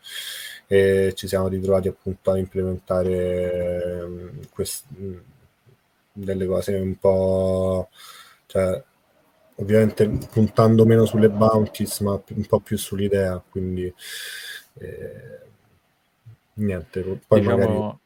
[0.67, 4.88] E ci siamo ritrovati appunto a implementare um, quest-
[6.11, 7.88] delle cose un po'...
[8.47, 8.84] Cioè,
[9.55, 13.86] ovviamente puntando meno sulle bounties, ma un po' più sull'idea, quindi
[14.80, 15.39] eh,
[16.55, 17.57] niente, poi diciamo...
[17.57, 17.99] magari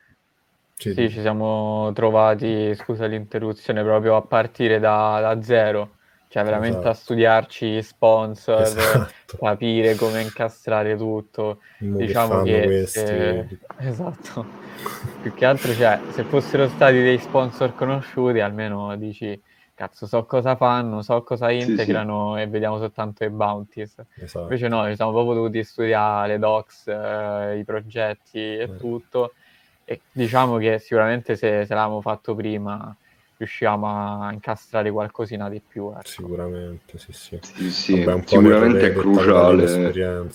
[0.80, 5.96] sì, sì, ci siamo trovati, scusa l'interruzione, proprio a partire da, da zero,
[6.30, 6.90] cioè veramente esatto.
[6.92, 9.38] a studiarci sponsor, esatto.
[9.42, 11.60] capire come incastrare tutto.
[11.80, 13.60] Mo diciamo che, che se...
[13.80, 14.46] esatto,
[15.22, 19.38] più che altro, cioè, se fossero stati dei sponsor conosciuti, almeno dici
[19.74, 22.46] cazzo, so cosa fanno, so cosa integrano sì, sì.
[22.46, 24.02] e vediamo soltanto i bounties.
[24.16, 24.44] Esatto.
[24.44, 28.78] Invece no, ci siamo proprio dovuti studiare le docs, eh, i progetti e eh.
[28.78, 29.34] tutto
[29.90, 32.96] e diciamo che sicuramente se, se l'avevamo fatto prima
[33.38, 35.90] riuscivamo a incastrare qualcosina di più.
[35.90, 36.02] Ecco.
[36.04, 37.40] Sicuramente, sì, sì.
[37.42, 38.04] sì, sì.
[38.04, 40.28] Vabbè, sicuramente è cruciale.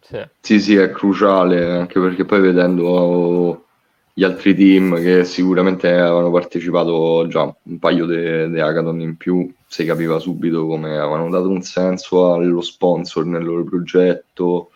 [0.00, 0.18] Sì.
[0.40, 3.66] sì, sì, è cruciale, anche perché poi vedendo
[4.12, 9.84] gli altri team che sicuramente avevano partecipato già un paio di hackathon in più, si
[9.84, 14.70] capiva subito come avevano dato un senso allo sponsor nel loro progetto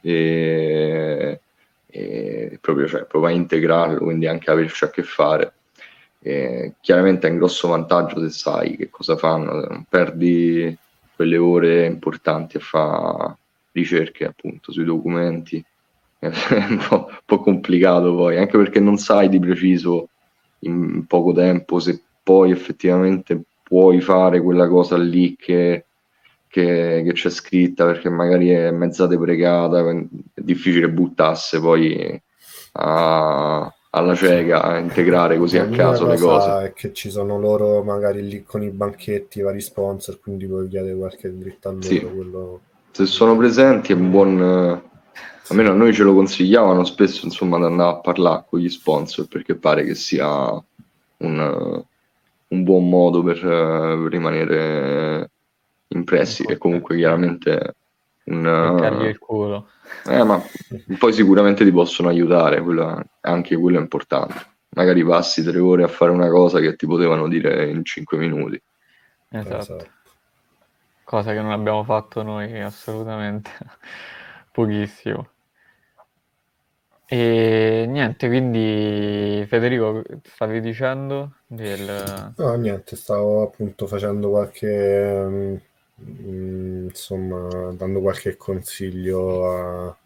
[0.00, 1.38] e
[1.96, 5.52] e proprio, cioè, proprio a integrarlo, quindi anche averci a che fare.
[6.18, 10.76] E chiaramente è un grosso vantaggio se sai che cosa fanno, non perdi
[11.14, 13.36] quelle ore importanti a fare
[13.70, 15.64] ricerche appunto sui documenti.
[16.24, 16.26] È
[16.68, 20.08] un po', un po' complicato poi, anche perché non sai di preciso
[20.60, 25.84] in poco tempo se poi effettivamente puoi fare quella cosa lì che,
[26.54, 30.06] che, che c'è scritta perché magari è mezza deprecata, è
[30.40, 32.22] difficile buttasse poi
[32.74, 36.66] a, alla cieca a integrare così a caso le cose.
[36.66, 40.68] è che ci sono loro magari lì con i banchetti, i vari sponsor, quindi puoi
[40.68, 41.84] chiedere qualche dritto a loro.
[41.84, 42.00] Sì.
[42.00, 42.60] Quello...
[42.92, 44.82] Se sono presenti è un buon...
[45.48, 49.26] Almeno a noi ce lo consigliavano spesso, insomma, di andare a parlare con gli sponsor
[49.26, 50.50] perché pare che sia
[51.16, 51.84] un,
[52.46, 55.32] un buon modo per uh, rimanere
[55.94, 57.74] impressi e comunque chiaramente
[58.24, 59.02] un...
[59.06, 59.68] il culo.
[60.06, 60.42] Eh, ma
[60.98, 64.52] poi sicuramente ti possono aiutare, quello, anche quello è importante.
[64.70, 68.60] Magari passi tre ore a fare una cosa che ti potevano dire in cinque minuti.
[69.30, 69.56] Esatto.
[69.58, 69.86] esatto.
[71.04, 73.50] Cosa che non abbiamo fatto noi assolutamente,
[74.50, 75.28] pochissimo.
[77.06, 82.32] E niente, quindi Federico, stavi dicendo del...
[82.36, 85.60] No, niente, stavo appunto facendo qualche
[86.02, 89.96] Mm, insomma, dando qualche consiglio a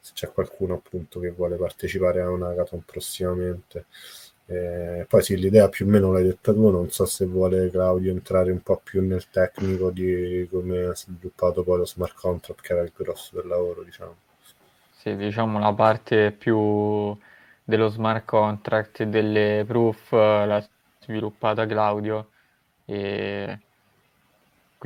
[0.00, 3.86] se c'è qualcuno appunto che vuole partecipare a una hackathon prossimamente.
[4.46, 8.12] Eh, poi sì, l'idea più o meno l'hai detta tu, non so se vuole Claudio
[8.12, 12.72] entrare un po' più nel tecnico di come ha sviluppato poi lo smart contract, che
[12.72, 14.14] era il grosso del lavoro, diciamo.
[14.92, 17.16] Sì, diciamo la parte più
[17.64, 20.64] dello smart contract e delle proof l'ha
[21.00, 22.30] sviluppata Claudio
[22.84, 23.58] e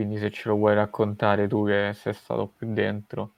[0.01, 3.32] quindi se ce lo vuoi raccontare tu che sei stato più dentro.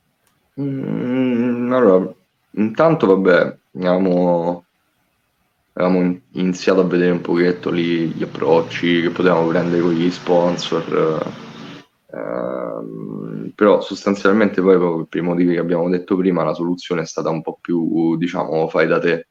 [0.60, 2.14] Mm, allora,
[2.52, 4.64] intanto vabbè, abbiamo,
[5.72, 11.32] avevamo iniziato a vedere un pochetto lì gli approcci che potevamo prendere con gli sponsor,
[12.06, 17.28] eh, però sostanzialmente poi per i motivi che abbiamo detto prima la soluzione è stata
[17.28, 19.26] un po' più, diciamo, fai da te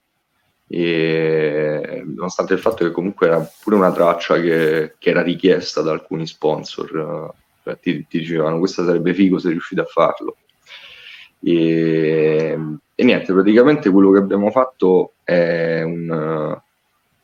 [0.74, 5.91] e nonostante il fatto che comunque era pure una traccia che, che era richiesta da
[5.91, 10.38] alcuni sponsor, cioè ti, ti, dicevano questa sarebbe figo se riuscite a farlo.
[11.41, 12.57] E,
[12.95, 16.57] e, niente, praticamente quello che abbiamo fatto è un,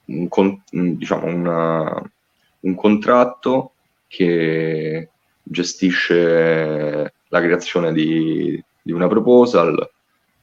[0.03, 2.11] un, un, diciamo una,
[2.59, 3.71] un contratto
[4.07, 5.09] che
[5.41, 9.89] gestisce la creazione di, di una proposal.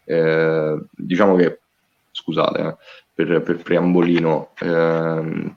[0.06, 1.58] Eh, diciamo che
[2.14, 2.76] scusate eh,
[3.12, 5.56] per, per, preambolino, ehm,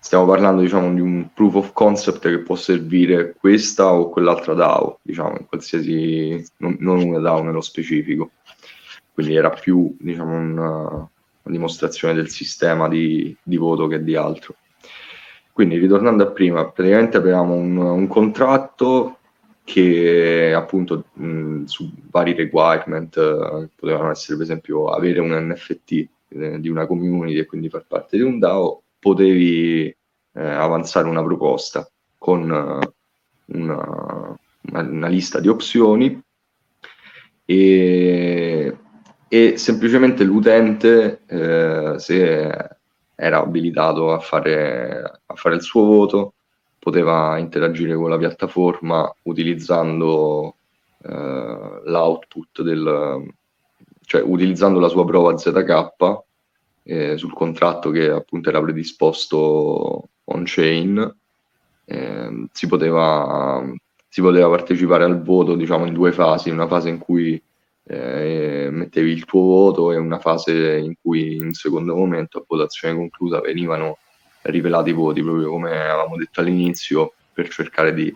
[0.00, 4.98] stiamo parlando diciamo, di un proof of concept che può servire questa o quell'altra DAO,
[5.02, 8.32] diciamo, in qualsiasi, non, non una DAO nello specifico.
[9.12, 11.08] Quindi era più diciamo, una,
[11.42, 14.56] dimostrazione del sistema di, di, voto che di altro.
[15.52, 19.15] Quindi ritornando a prima, praticamente avevamo un, un contratto
[19.66, 26.60] che appunto mh, su vari requirement eh, potevano essere per esempio avere un NFT eh,
[26.60, 29.96] di una community e quindi far parte di un DAO, potevi eh,
[30.40, 32.78] avanzare una proposta con una,
[33.46, 34.38] una,
[34.70, 36.22] una, lista di opzioni
[37.44, 38.76] e,
[39.26, 42.68] e semplicemente l'utente eh, se
[43.16, 46.34] era abilitato a fare, a fare il suo voto
[46.86, 50.54] poteva interagire con la piattaforma utilizzando
[51.02, 53.28] eh, l'output del,
[54.04, 56.22] cioè utilizzando la sua prova ZK
[56.84, 61.16] eh, sul contratto che appunto era predisposto on-chain,
[61.86, 63.64] eh, si, poteva,
[64.08, 67.42] si poteva partecipare al voto diciamo in due fasi, una fase in cui
[67.82, 72.94] eh, mettevi il tuo voto e una fase in cui in secondo momento a votazione
[72.94, 73.98] conclusa venivano
[74.50, 78.14] rivelati i voti, proprio come avevamo detto all'inizio, per cercare di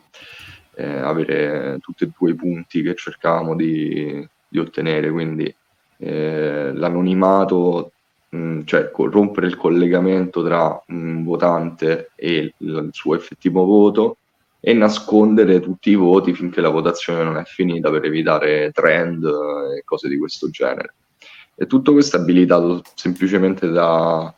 [0.76, 5.10] eh, avere tutti e due i punti che cercavamo di, di ottenere.
[5.10, 5.54] Quindi
[5.98, 7.92] eh, l'anonimato,
[8.30, 14.16] mh, mm, cioè rompere il collegamento tra un votante e il, il suo effettivo voto
[14.60, 19.82] e nascondere tutti i voti finché la votazione non è finita per evitare trend e
[19.84, 20.94] cose di questo genere.
[21.54, 24.34] E tutto questo è abilitato semplicemente da,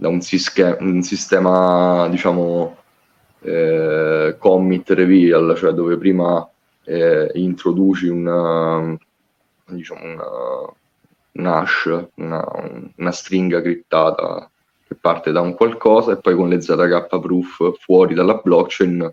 [0.00, 2.78] da un, sische- un sistema, diciamo,
[3.42, 6.48] eh, commit reveal, cioè dove prima
[6.84, 8.96] eh, introduci una,
[9.66, 10.24] diciamo una,
[11.32, 12.42] un hash, una,
[12.96, 14.50] una, stringa criptata
[14.88, 19.12] che parte da un qualcosa e poi con le ZK proof fuori dalla blockchain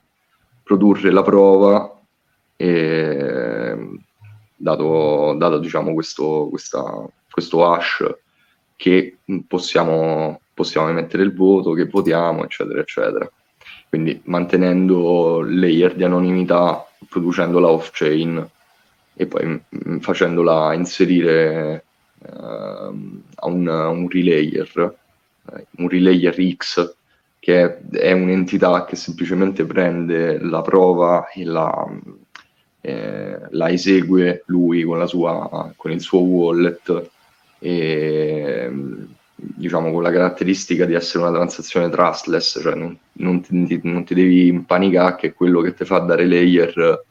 [0.64, 2.00] produrre la prova
[2.56, 3.78] e
[4.56, 6.82] dato, dato diciamo questo, questa,
[7.30, 8.06] questo hash
[8.78, 13.32] che possiamo possiamo emettere il voto, che votiamo, eccetera, eccetera.
[13.88, 18.50] Quindi mantenendo layer di anonimità, producendola off-chain
[19.14, 21.84] e poi m- mm, mm, facendola inserire
[22.18, 24.96] uh, a, un, un, relayer,
[25.44, 26.96] uh, un relayer X,
[27.38, 31.88] che è un'entità che semplicemente prende la prova e la,
[32.82, 37.10] eh, la esegue lui con, sua, con, il suo wallet
[37.60, 38.72] e
[39.40, 44.16] diciamo con la caratteristica di essere una transazione trustless, cioè non, non, ti, non ti,
[44.16, 47.06] devi impanicare che quello che ti fa dare layer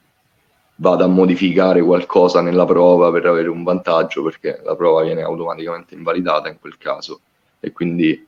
[0.77, 5.95] vada a modificare qualcosa nella prova per avere un vantaggio perché la prova viene automaticamente
[5.95, 7.21] invalidata in quel caso.
[7.61, 8.27] E quindi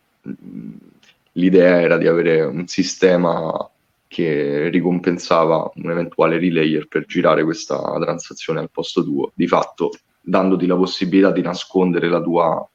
[1.32, 3.68] l'idea era di avere un sistema
[4.06, 9.90] che ricompensava un eventuale relayer per girare questa transazione al posto tuo, di fatto
[10.20, 12.68] dandoti la possibilità di nascondere la tua,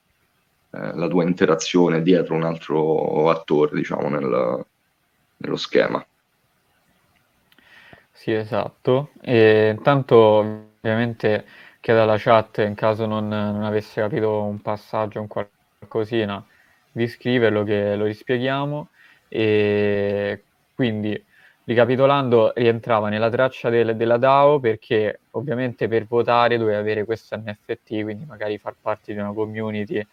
[0.76, 4.66] eh, la tua interazione dietro un altro attore, diciamo, nel,
[5.38, 6.04] nello schema.
[8.12, 9.12] Sì, esatto.
[9.22, 11.46] E intanto ovviamente
[11.80, 16.44] chiedo alla chat, in caso non, non avesse capito un passaggio, un qualcosina,
[16.92, 18.88] di scriverlo che lo rispieghiamo
[19.28, 20.44] e
[20.76, 21.22] quindi
[21.66, 28.04] ricapitolando rientrava nella traccia del, della DAO perché ovviamente per votare doveva avere questo NFT
[28.04, 30.06] quindi magari far parte di una community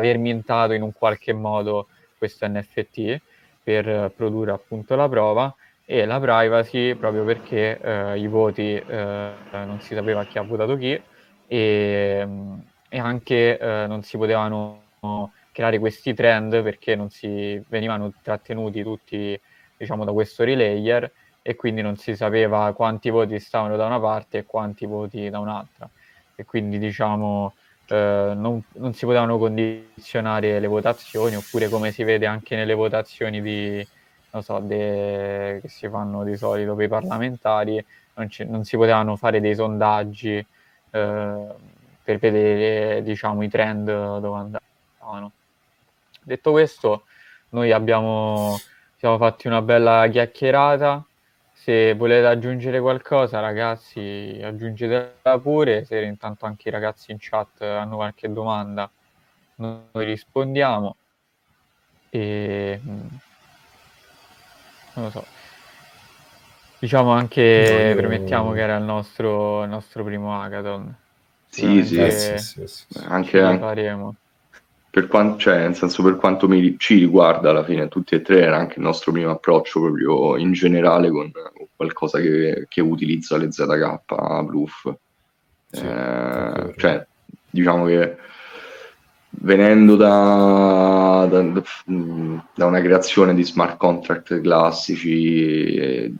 [0.00, 1.88] aver mintato in un qualche modo
[2.18, 3.20] questo NFT
[3.62, 9.78] per produrre appunto la prova e la privacy proprio perché eh, i voti eh, non
[9.80, 11.00] si sapeva chi ha votato chi
[11.46, 12.28] e,
[12.88, 14.82] e anche eh, non si potevano
[15.52, 19.40] creare questi trend perché non si venivano trattenuti tutti
[19.76, 21.10] diciamo da questo relayer
[21.42, 25.38] e quindi non si sapeva quanti voti stavano da una parte e quanti voti da
[25.38, 25.88] un'altra.
[26.34, 27.54] E quindi diciamo
[27.90, 33.40] eh, non, non, si potevano condizionare le votazioni oppure come si vede anche nelle votazioni
[33.42, 33.86] di,
[34.40, 37.84] so, de, che si fanno di solito per i parlamentari
[38.14, 41.46] non, non si potevano fare dei sondaggi eh,
[42.02, 45.32] per vedere diciamo i trend dove andavano
[46.22, 47.04] Detto questo,
[47.50, 48.56] noi abbiamo
[48.96, 51.04] siamo fatti una bella chiacchierata.
[51.70, 55.84] Se volete aggiungere qualcosa, ragazzi, aggiungetela pure.
[55.84, 58.90] Se intanto anche i ragazzi in chat hanno qualche domanda,
[59.54, 60.96] noi rispondiamo.
[62.10, 63.06] E mm,
[64.94, 65.24] non lo so.
[66.80, 70.92] Diciamo anche, no, permettiamo che era il nostro, il nostro primo hackathon.
[71.46, 74.16] Sì, sì, sì, sì, sì, Anche, anche, faremo
[74.90, 78.40] per quanto, cioè, nel senso per quanto mi, ci riguarda alla fine, tutti e tre
[78.40, 83.36] era anche il nostro primo approccio proprio in generale con, con qualcosa che, che, utilizza
[83.36, 84.92] le ZK Bluff.
[85.70, 87.06] Sì, eh, cioè,
[87.48, 88.16] diciamo che
[89.42, 91.62] venendo da, da,
[92.54, 96.12] da, una creazione di smart contract classici, eh,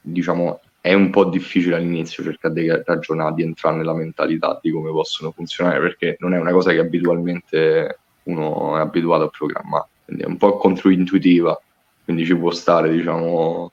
[0.00, 4.90] diciamo, è un po' difficile all'inizio cercare di ragionare, di entrare nella mentalità di come
[4.90, 10.22] possono funzionare, perché non è una cosa che abitualmente uno è abituato a programmare, quindi
[10.24, 11.60] è un po' controintuitiva,
[12.04, 13.72] quindi ci può stare, diciamo,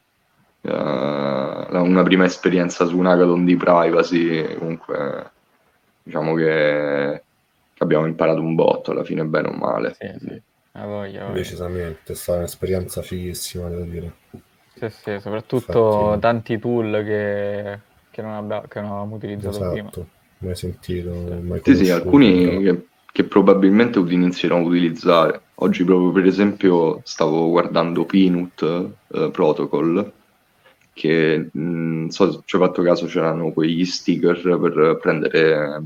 [0.61, 5.31] uh, una prima esperienza su un hackathon di privacy, comunque
[6.03, 7.23] diciamo che,
[7.77, 9.95] abbiamo imparato un botto alla fine, bene o male.
[9.99, 10.41] Sì, sì.
[10.73, 14.13] A voglia, a Decisamente, è stata un'esperienza fighissima, devo dire.
[14.75, 16.19] Sì, sì, soprattutto Infatti...
[16.21, 17.79] tanti tool che,
[18.09, 19.71] che, non, abbiamo, che non avevamo utilizzato esatto.
[19.71, 19.89] prima.
[20.37, 25.41] Mai sentito, mai Sì, sì, alcuni che che probabilmente inizierò a utilizzare.
[25.55, 28.63] Oggi proprio per esempio stavo guardando Peanut
[29.13, 30.11] eh, Protocol,
[30.93, 35.83] che non so se ci ho fatto caso c'erano quegli sticker per prendere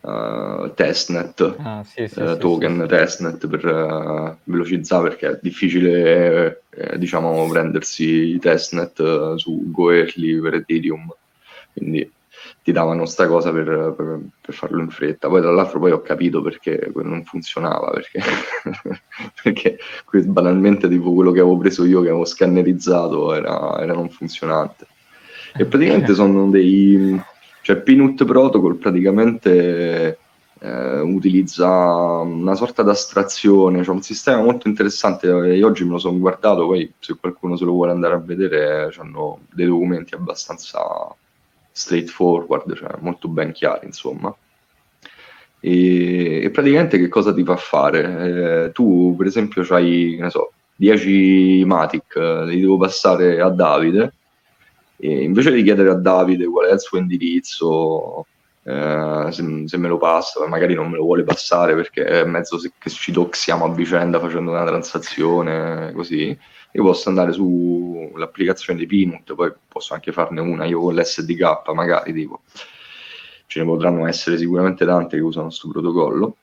[0.00, 6.62] uh, testnet, ah, sì, sì, uh, sì, token testnet per uh, velocizzare perché è difficile
[6.70, 11.12] eh, diciamo prendersi i testnet su Goerli per Ethereum.
[11.72, 12.10] Quindi
[12.68, 15.28] ti davano sta cosa per, per, per, farlo in fretta.
[15.28, 18.20] Poi tra l'altro poi ho capito perché non funzionava, perché,
[19.42, 19.78] perché
[20.26, 24.86] banalmente tipo quello che avevo preso io, che avevo scannerizzato, era, era non funzionante.
[25.56, 27.18] E praticamente sono dei...
[27.62, 30.18] cioè Peanut Protocol praticamente
[30.60, 31.68] eh, utilizza
[32.20, 35.26] una sorta di astrazione, cioè un sistema molto interessante.
[35.26, 38.92] Io oggi me lo sono guardato, poi se qualcuno se lo vuole andare a vedere,
[38.98, 40.80] hanno dei documenti abbastanza
[41.78, 44.34] straightforward, cioè molto ben chiari, insomma.
[45.60, 48.66] E, e, praticamente che cosa ti fa fare?
[48.66, 54.12] Eh, tu, per esempio, hai, ne so, 10 Matic, eh, li devo passare a Davide,
[54.96, 58.26] e invece di chiedere a Davide qual è il suo indirizzo,
[58.64, 62.58] eh, se, se, me lo passa, magari non me lo vuole passare perché è mezzo
[62.78, 66.36] che ci doxiamo a vicenda facendo una transazione, così
[66.72, 72.12] io posso andare sull'applicazione di Pinut, poi posso anche farne una io con l'SDK, magari
[72.12, 72.42] tipo.
[73.46, 76.36] Ce ne potranno essere sicuramente tante che usano questo protocollo.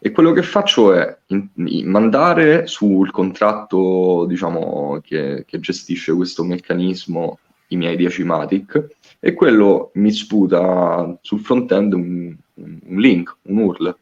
[0.00, 6.44] e quello che faccio è in, in mandare sul contratto diciamo, che, che, gestisce questo
[6.44, 13.58] meccanismo i miei 10 Matic e quello mi sputa sul front-end un, un link, un
[13.58, 13.96] URL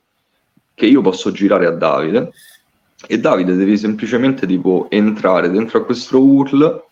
[0.74, 2.32] che io posso girare a Davide
[3.06, 6.84] e Davide devi semplicemente tipo entrare dentro a questo URL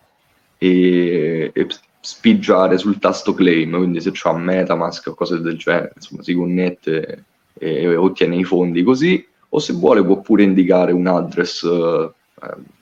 [0.58, 1.66] e, e
[2.00, 7.24] spigiare sul tasto claim, quindi se c'ha Metamask o cose del genere, insomma si connette
[7.54, 12.10] e, e ottiene i fondi così, o se vuole può pure indicare un address eh,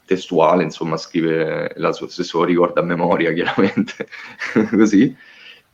[0.05, 4.09] testuale, insomma scrive la sua, lo ricorda a memoria chiaramente,
[4.71, 5.15] così.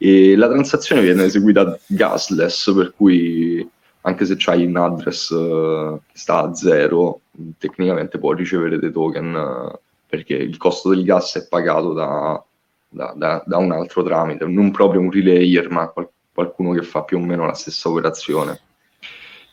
[0.01, 3.69] E la transazione viene eseguita gasless, per cui
[4.09, 7.21] anche se c'hai un address uh, che sta a zero,
[7.59, 12.43] tecnicamente può ricevere dei token uh, perché il costo del gas è pagato da,
[12.89, 17.03] da, da, da, un altro tramite, non proprio un relayer, ma qual- qualcuno che fa
[17.03, 18.61] più o meno la stessa operazione.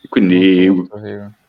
[0.02, 0.88] E quindi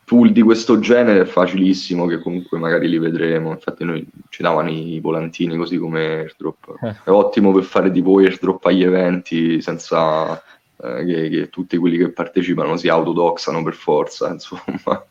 [0.04, 3.52] tool di questo genere è facilissimo, che comunque magari li vedremo.
[3.52, 6.76] Infatti, noi ci davano i volantini così come airdrop.
[6.82, 6.96] Eh.
[7.04, 10.42] È ottimo per fare tipo airdrop agli eventi senza
[10.84, 15.06] eh, che, che, tutti quelli che partecipano si autodoxano per forza, insomma.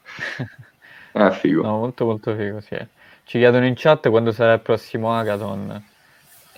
[1.13, 1.63] È figo.
[1.63, 2.77] No, molto molto figo, sì.
[3.25, 5.83] Ci chiedono in chat quando sarà il prossimo Hackathon.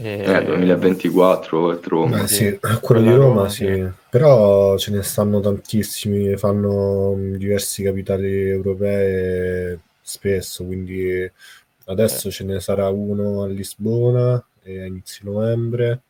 [0.00, 0.22] E...
[0.22, 2.26] Eh, 2024 è Roma.
[2.26, 3.64] Sì, quello di Roma, Roma sì.
[3.64, 3.88] sì.
[4.11, 11.30] Però ce ne stanno tantissimi, fanno mm, diversi capitali europee spesso, quindi
[11.86, 12.30] adesso eh.
[12.30, 16.02] ce ne sarà uno a Lisbona a inizio novembre.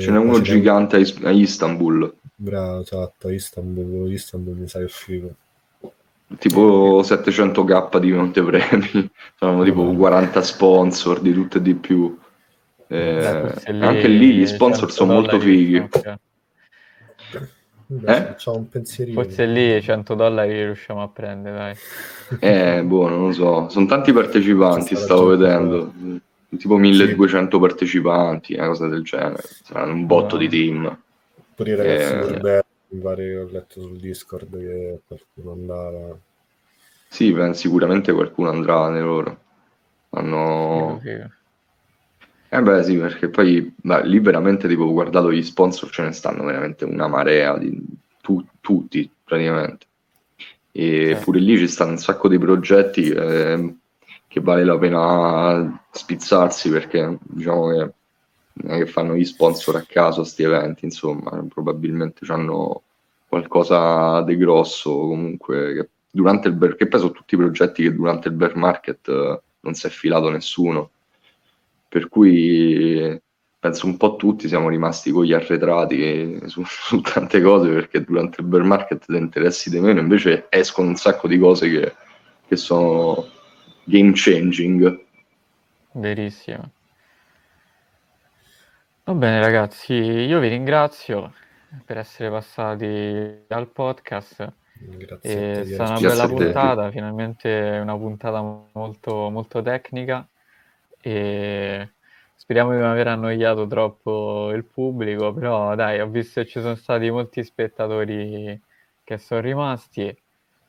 [0.00, 2.12] Ce n'è uno gigante a Istanbul.
[2.36, 5.34] Bravo, esatto, a Istanbul, Istanbul mi sa che figo.
[6.38, 12.18] Tipo 700k di montepremi, sono tipo 40 sponsor di tutto e di più.
[12.88, 15.78] Eh, lì, anche lì gli sponsor sono molto fighi.
[15.78, 16.16] Okay.
[17.86, 18.36] Beh, eh?
[18.46, 19.22] un pensierino.
[19.22, 21.74] Forse lì 100 dollari riusciamo a prendere, dai.
[22.40, 23.68] Eh, boh, non lo so.
[23.68, 25.92] Sono tanti partecipanti, stavo vedendo.
[26.56, 27.62] Tipo 1200 sì.
[27.62, 29.42] partecipanti, una cosa del genere.
[29.42, 30.40] Saranno un botto no.
[30.40, 30.98] di team.
[31.54, 32.64] Pure i ragazzi eh...
[32.88, 36.18] Mi pare che ho letto sul Discord che qualcuno andava.
[37.08, 39.38] Sì, beh, sicuramente qualcuno andrà nei loro.
[40.10, 41.00] Hanno...
[41.02, 46.44] Eh beh sì, perché poi beh, lì veramente tipo guardato gli sponsor ce ne stanno
[46.44, 47.84] veramente una marea di
[48.20, 49.86] tu, tutti praticamente.
[50.70, 51.24] E sì.
[51.24, 53.74] pure lì ci stanno un sacco di progetti eh,
[54.34, 57.92] che vale la pena spizzarsi perché diciamo che
[58.54, 62.82] non è che fanno gli sponsor a caso a questi eventi, insomma, probabilmente hanno
[63.28, 68.26] qualcosa di grosso comunque che durante il bear, che poi sono tutti progetti che durante
[68.26, 70.90] il bear market eh, non si è filato nessuno.
[71.88, 73.16] Per cui
[73.60, 78.40] penso un po' tutti siamo rimasti con gli arretrati su, su tante cose perché durante
[78.40, 81.94] il bear market ti interessi di meno, invece escono un sacco di cose che,
[82.48, 83.30] che sono
[83.84, 85.04] game changing.
[85.92, 86.70] Verissimo.
[89.04, 91.32] Va bene ragazzi, io vi ringrazio
[91.84, 94.52] per essere passati al podcast.
[94.76, 95.60] Grazie.
[95.60, 100.26] È stata una bella puntata, finalmente una puntata molto, molto tecnica
[101.00, 101.90] e
[102.34, 106.74] speriamo di non aver annoiato troppo il pubblico, però dai, ho visto che ci sono
[106.74, 108.60] stati molti spettatori
[109.02, 110.16] che sono rimasti.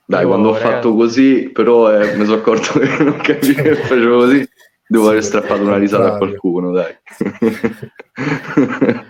[0.07, 0.71] Dai, Io, quando ho ragazzi...
[0.71, 4.47] fatto così, però eh, mi sono accorto che non capivo che facevo così,
[4.87, 6.95] devo sì, aver strappato una risata a qualcuno, dai.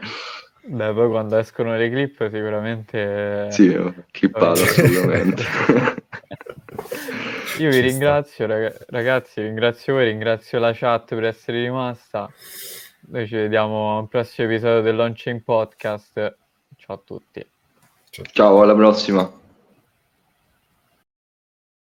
[0.68, 3.48] Beh, poi quando escono le clip sicuramente...
[3.52, 3.78] Sì,
[4.10, 5.44] clippato assolutamente.
[7.60, 8.48] Io vi ringrazio
[8.88, 12.30] ragazzi, ringrazio voi, ringrazio la chat per essere rimasta.
[13.08, 16.36] Noi ci vediamo al prossimo episodio del Launching Podcast.
[16.76, 17.46] Ciao a tutti.
[18.32, 19.44] Ciao, alla prossima.